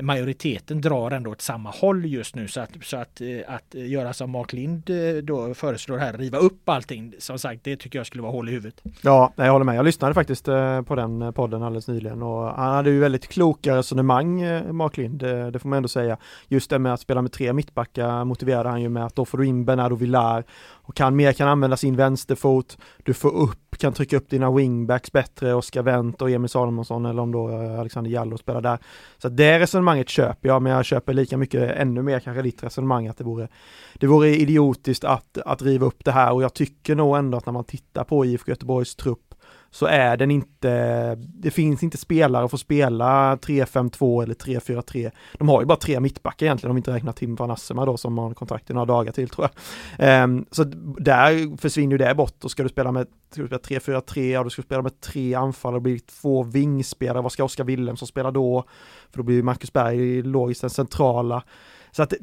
[0.01, 2.47] majoriteten drar ändå åt samma håll just nu.
[2.47, 6.13] Så att, så att, eh, att eh, göra som Mark Lind eh, då föreslår här,
[6.13, 8.81] riva upp allting, som sagt, det tycker jag skulle vara hål i huvudet.
[9.01, 9.75] Ja, jag håller med.
[9.75, 10.45] Jag lyssnade faktiskt
[10.85, 14.39] på den podden alldeles nyligen och han hade ju väldigt kloka resonemang,
[14.75, 16.17] Mark Lind, det får man ändå säga.
[16.47, 19.37] Just det med att spela med tre mittbackar motiverade han ju med att då får
[19.37, 20.43] du in Bernardo Villar
[20.89, 22.77] och kan mer kan använda sin vänsterfot.
[23.03, 27.21] Du får upp, kan trycka upp dina wingbacks bättre, Oskar Wendt och Emil Salomonsson eller
[27.21, 27.47] om då
[27.79, 28.77] Alexander Jallow spelar där.
[29.17, 29.79] Så det resonemanget
[30.09, 33.47] köper jag, men jag köper lika mycket, ännu mer kanske ditt resonemang att det vore,
[33.93, 36.33] det vore idiotiskt att, att riva upp det här.
[36.33, 39.35] Och jag tycker nog ändå att när man tittar på IFK Göteborgs trupp
[39.71, 45.11] så är den inte, det finns inte spelare att få spela 3-5-2 eller 3-4-3.
[45.37, 47.97] De har ju bara tre mittbackar egentligen om vi inte räknar Tim van Assema då
[47.97, 49.49] som har kontrakt i några dagar till tror
[49.97, 50.23] jag.
[50.23, 50.63] Um, så
[50.99, 54.81] där försvinner ju det bort och ska du spela med 3-4-3 och du ska spela
[54.81, 58.63] med tre anfallare och blir två vingspelare, vad ska Oskar Wilhelmsson spela då?
[59.11, 61.43] För då blir Marcus Berg logiskt den centrala.
[61.91, 62.13] Så att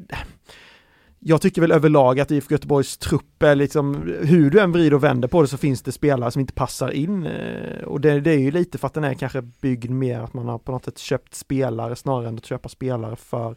[1.19, 5.03] jag tycker väl överlag att IFK Göteborgs trupp är liksom, hur du än vrider och
[5.03, 7.25] vänder på det så finns det spelare som inte passar in.
[7.25, 10.33] Eh, och det, det, är ju lite för att den är kanske byggd mer att
[10.33, 13.55] man har på något sätt köpt spelare snarare än att köpa spelare för,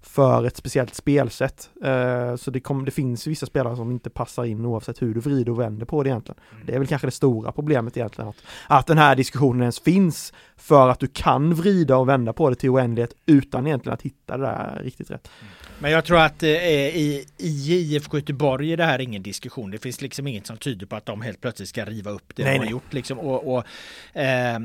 [0.00, 1.70] för ett speciellt spelsätt.
[1.84, 5.20] Eh, så det, kom, det finns vissa spelare som inte passar in oavsett hur du
[5.20, 6.40] vrider och vänder på det egentligen.
[6.52, 6.66] Mm.
[6.66, 10.32] Det är väl kanske det stora problemet egentligen, att, att den här diskussionen ens finns
[10.56, 14.36] för att du kan vrida och vända på det till oändlighet utan egentligen att hitta
[14.36, 15.30] det där riktigt rätt.
[15.40, 15.52] Mm.
[15.80, 19.70] Men jag tror att eh, i, i IFK Göteborg är det här ingen diskussion.
[19.70, 22.44] Det finns liksom inget som tyder på att de helt plötsligt ska riva upp det
[22.44, 22.72] nej, de har nej.
[22.72, 22.92] gjort.
[22.92, 23.18] Liksom.
[23.18, 23.64] Och, och
[24.20, 24.58] eh,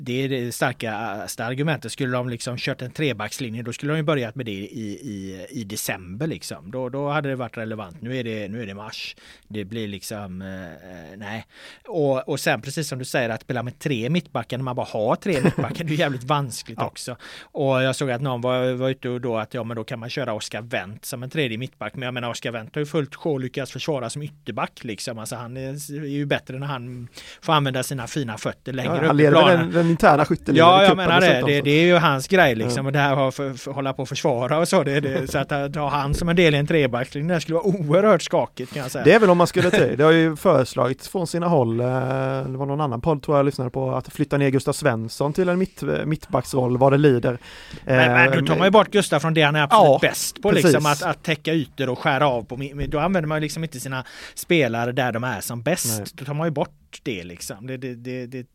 [0.00, 1.92] det är det starkaste argumentet.
[1.92, 5.46] Skulle de liksom kört en trebackslinje då skulle de ju börjat med det i, i,
[5.50, 6.70] i december liksom.
[6.70, 8.02] Då, då hade det varit relevant.
[8.02, 9.16] Nu är det, nu är det mars.
[9.48, 11.46] Det blir liksom, eh, nej.
[11.86, 14.86] Och, och sen precis som du säger att spela med tre mittbackar när man bara
[14.86, 16.86] har tre mittbackar, det är jävligt vanskligt ja.
[16.86, 17.16] också.
[17.42, 19.98] Och jag såg att någon var, var ute och då att ja men då kan
[19.98, 21.94] man köra Oskar Wendt som en tredje mittback.
[21.94, 25.18] Men jag menar Oskar Wendt har ju fullt sjå lyckats försvara som ytterback liksom.
[25.18, 27.08] Alltså han är, är ju bättre när han
[27.40, 30.68] får använda sina fina fötter längre ja, upp i planen den, den interna skytteligan.
[30.68, 31.42] Ja, jag menar det.
[31.46, 32.86] Det, det, är ju hans grej liksom.
[32.86, 34.82] Och det här att för, för, hålla på och försvara och så.
[34.82, 37.66] Det, det, så att ha han som en del i en trebackslinje, det skulle vara
[37.66, 39.04] oerhört skakigt kan jag säga.
[39.04, 39.94] Det är väl om man skulle till.
[39.96, 41.80] Det har ju föreslagits från sina håll.
[41.80, 45.32] Eh, det var någon annan podd tror jag lyssnade på att flytta ner Gustav Svensson
[45.32, 47.38] till en mitt, mittbacksroll vad det lider.
[47.84, 50.42] Men, men då tar man ju bort Gustav från det han är absolut ja, bäst
[50.42, 50.50] på.
[50.50, 52.70] Liksom, att, att täcka ytor och skära av på.
[52.88, 54.04] Då använder man ju liksom inte sina
[54.34, 55.98] spelare där de är som bäst.
[55.98, 56.06] Nej.
[56.14, 57.66] Då tar man ju bort det liksom.
[57.66, 58.46] Det, det, det, det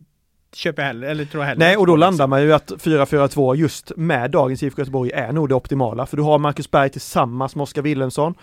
[0.56, 1.60] köper heller, eller tror heller.
[1.60, 5.50] Nej, och då landar man ju att 4-4-2 just med dagens IFK Göteborg är nog
[5.50, 6.06] det optimala.
[6.06, 8.34] För du har Marcus Berg tillsammans med Oskar Wilhelmsson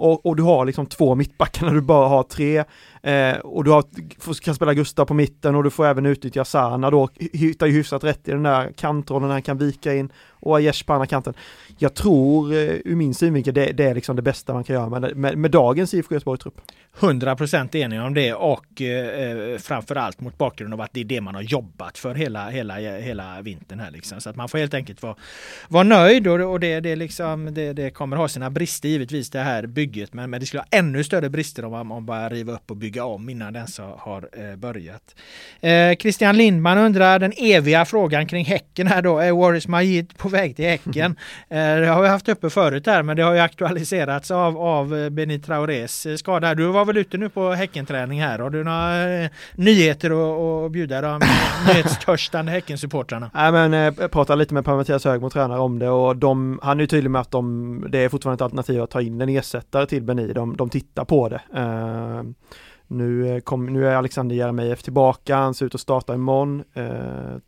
[0.00, 2.64] och, och, du har liksom två mittbackar när du bara har tre.
[3.02, 3.84] Eh, och du har,
[4.40, 8.04] kan spela Gustav på mitten och du får även utnyttja Sana då, hittar ju hyfsat
[8.04, 11.34] rätt i den där kantrollen, han kan vika in och Aiesh på andra kanten.
[11.78, 14.88] Jag tror, eh, ur min synvinkel, det, det, är liksom det bästa man kan göra
[14.88, 16.60] med, med, med dagens IFK Göteborg-trupp.
[16.98, 21.20] 100% enig om det och eh, eh, framförallt mot bakgrund av att det är det
[21.20, 24.20] man har jobbat för hela, hela, hela vintern här liksom.
[24.20, 25.16] Så att man får helt enkelt vara,
[25.68, 29.38] vara nöjd och, och det, det, liksom, det, det kommer ha sina brister givetvis det
[29.38, 32.70] här bygget men, men det skulle ha ännu större brister om man, bara riva upp
[32.70, 35.14] och bygga om innan den så har eh, börjat.
[35.60, 39.18] Eh, Christian Lindman undrar den eviga frågan kring Häcken här då.
[39.18, 41.16] Är Waris Majid på väg till Häcken?
[41.48, 44.96] Eh, det har vi haft uppe förut här men det har ju aktualiserats av, av
[44.96, 46.54] eh, Benit Traorés eh, skada.
[46.54, 48.38] Du var väl ute nu på Häckenträning här?
[48.38, 50.10] Har du några eh, nyheter
[50.66, 51.20] att bjuda de
[51.66, 53.30] nyhetstörstande Häckensupportrarna?
[53.34, 56.82] Nej men jag pratade lite med Per-Mattias Högmo, tränare om det och de, han är
[56.82, 59.79] ju tydlig med att de, det är fortfarande ett alternativ att ta in en ersättare
[59.86, 60.34] till Benit.
[60.34, 61.40] De, de tittar på det.
[61.60, 62.22] Uh,
[62.86, 66.64] nu, kom, nu är Alexander Jeremejeff tillbaka, han ser ut att starta imorgon.
[66.76, 67.38] Uh,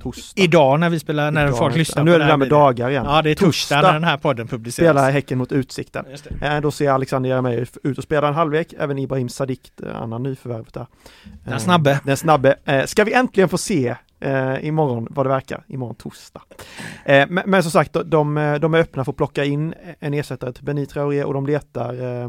[0.00, 0.42] torsdag.
[0.42, 3.04] Idag när vi spelar, när Idag, folk lyssnar Nu är det där med dagar igen.
[3.08, 4.74] Ja, det är torsdag, torsdag när den här podden publiceras.
[4.88, 6.04] Spelar Häcken mot Utsikten.
[6.40, 10.22] Eh, då ser Alexander Jeremejeff ut att spela en halvlek, även Ibrahim Sadiq, eh, annan
[10.22, 10.86] nyförvärvet där.
[11.44, 12.00] Den eh, snabbe.
[12.04, 12.56] Den snabbe.
[12.64, 16.42] Eh, ska vi äntligen få se eh, imorgon vad det verkar, imorgon torsdag.
[17.04, 20.52] Eh, men, men, som sagt, de, de, är öppna för att plocka in en ersättare
[20.52, 22.28] till Benit Traoré och de letar eh,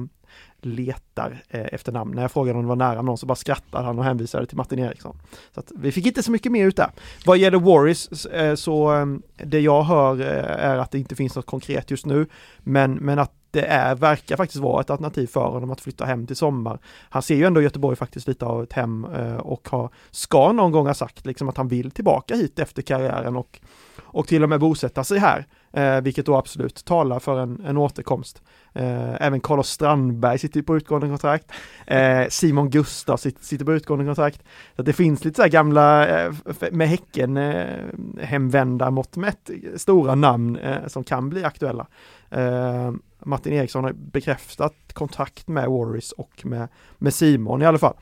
[0.61, 2.15] letar eh, efter namn.
[2.15, 4.57] När jag frågade om det var nära någon så bara skrattade han och hänvisade till
[4.57, 5.17] Martin Eriksson.
[5.53, 6.91] Så att vi fick inte så mycket mer ut där.
[7.25, 11.35] Vad gäller Warriors eh, så eh, det jag hör eh, är att det inte finns
[11.35, 12.27] något konkret just nu,
[12.59, 16.27] men, men att det är, verkar faktiskt vara ett alternativ för honom att flytta hem
[16.27, 16.79] till sommar.
[17.09, 20.71] Han ser ju ändå Göteborg faktiskt lite av ett hem eh, och har, ska någon
[20.71, 23.59] gång ha sagt liksom att han vill tillbaka hit efter karriären och,
[24.01, 25.47] och till och med bosätta sig här.
[25.73, 28.41] Eh, vilket då absolut talar för en, en återkomst.
[28.73, 31.51] Eh, även Carlos Strandberg sitter på utgående kontrakt.
[31.87, 34.43] Eh, Simon Gustav sitter, sitter på utgående kontrakt.
[34.75, 36.33] Så det finns lite så här gamla, eh,
[36.71, 37.65] med Häcken eh,
[38.21, 41.87] hemvända mått mätt, stora namn eh, som kan bli aktuella.
[42.31, 42.91] Eh,
[43.25, 46.67] Martin Eriksson har bekräftat kontrakt med Warris och med,
[46.97, 47.95] med Simon i alla fall.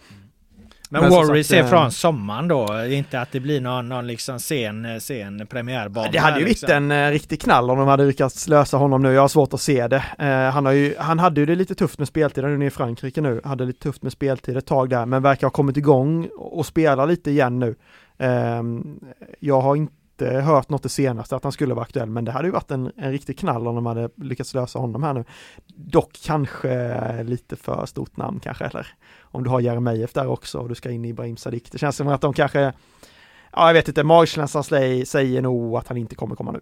[0.90, 5.02] Men, men Warriors är från sommaren då, inte att det blir någon, någon liksom sen,
[5.02, 6.12] sen premiärbana?
[6.12, 6.68] Det hade ju liksom.
[6.68, 9.14] blivit en uh, riktig knall om de hade lyckats lösa honom nu.
[9.14, 10.04] Jag har svårt att se det.
[10.22, 12.70] Uh, han, har ju, han hade ju det lite tufft med speltid, han är i
[12.70, 16.30] Frankrike nu, hade lite tufft med speltid ett tag där, men verkar ha kommit igång
[16.38, 17.76] och spela lite igen nu.
[18.22, 18.64] Uh,
[19.40, 22.32] jag har inte inte hört något det senaste att han skulle vara aktuell, men det
[22.32, 25.24] hade ju varit en, en riktig knall om de hade lyckats lösa honom här nu.
[25.68, 28.88] Dock kanske lite för stort namn kanske, eller
[29.22, 31.72] om du har Jeremejeff där också och du ska in i Ibrahim Sadiq.
[31.72, 32.74] Det känns som att de kanske
[33.58, 34.64] ja, jag vet inte, magkänslan
[35.06, 36.60] säger nog att han inte kommer komma nu.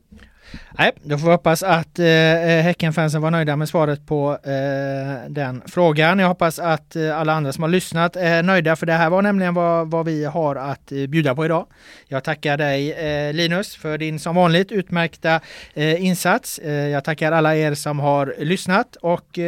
[0.77, 5.29] Nej, då får vi hoppas att eh, eh, Häckenfansen var nöjda med svaret på eh,
[5.29, 6.19] den frågan.
[6.19, 9.21] Jag hoppas att eh, alla andra som har lyssnat är nöjda, för det här var
[9.21, 11.67] nämligen vad, vad vi har att eh, bjuda på idag.
[12.07, 15.39] Jag tackar dig eh, Linus för din som vanligt utmärkta
[15.73, 16.59] eh, insats.
[16.59, 19.39] Eh, jag tackar alla er som har lyssnat och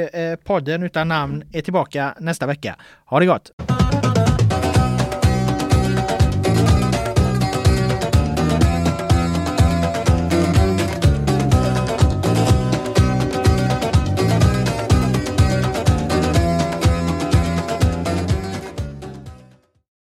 [0.44, 2.76] podden utan namn är tillbaka nästa vecka.
[3.06, 3.52] Ha det gott!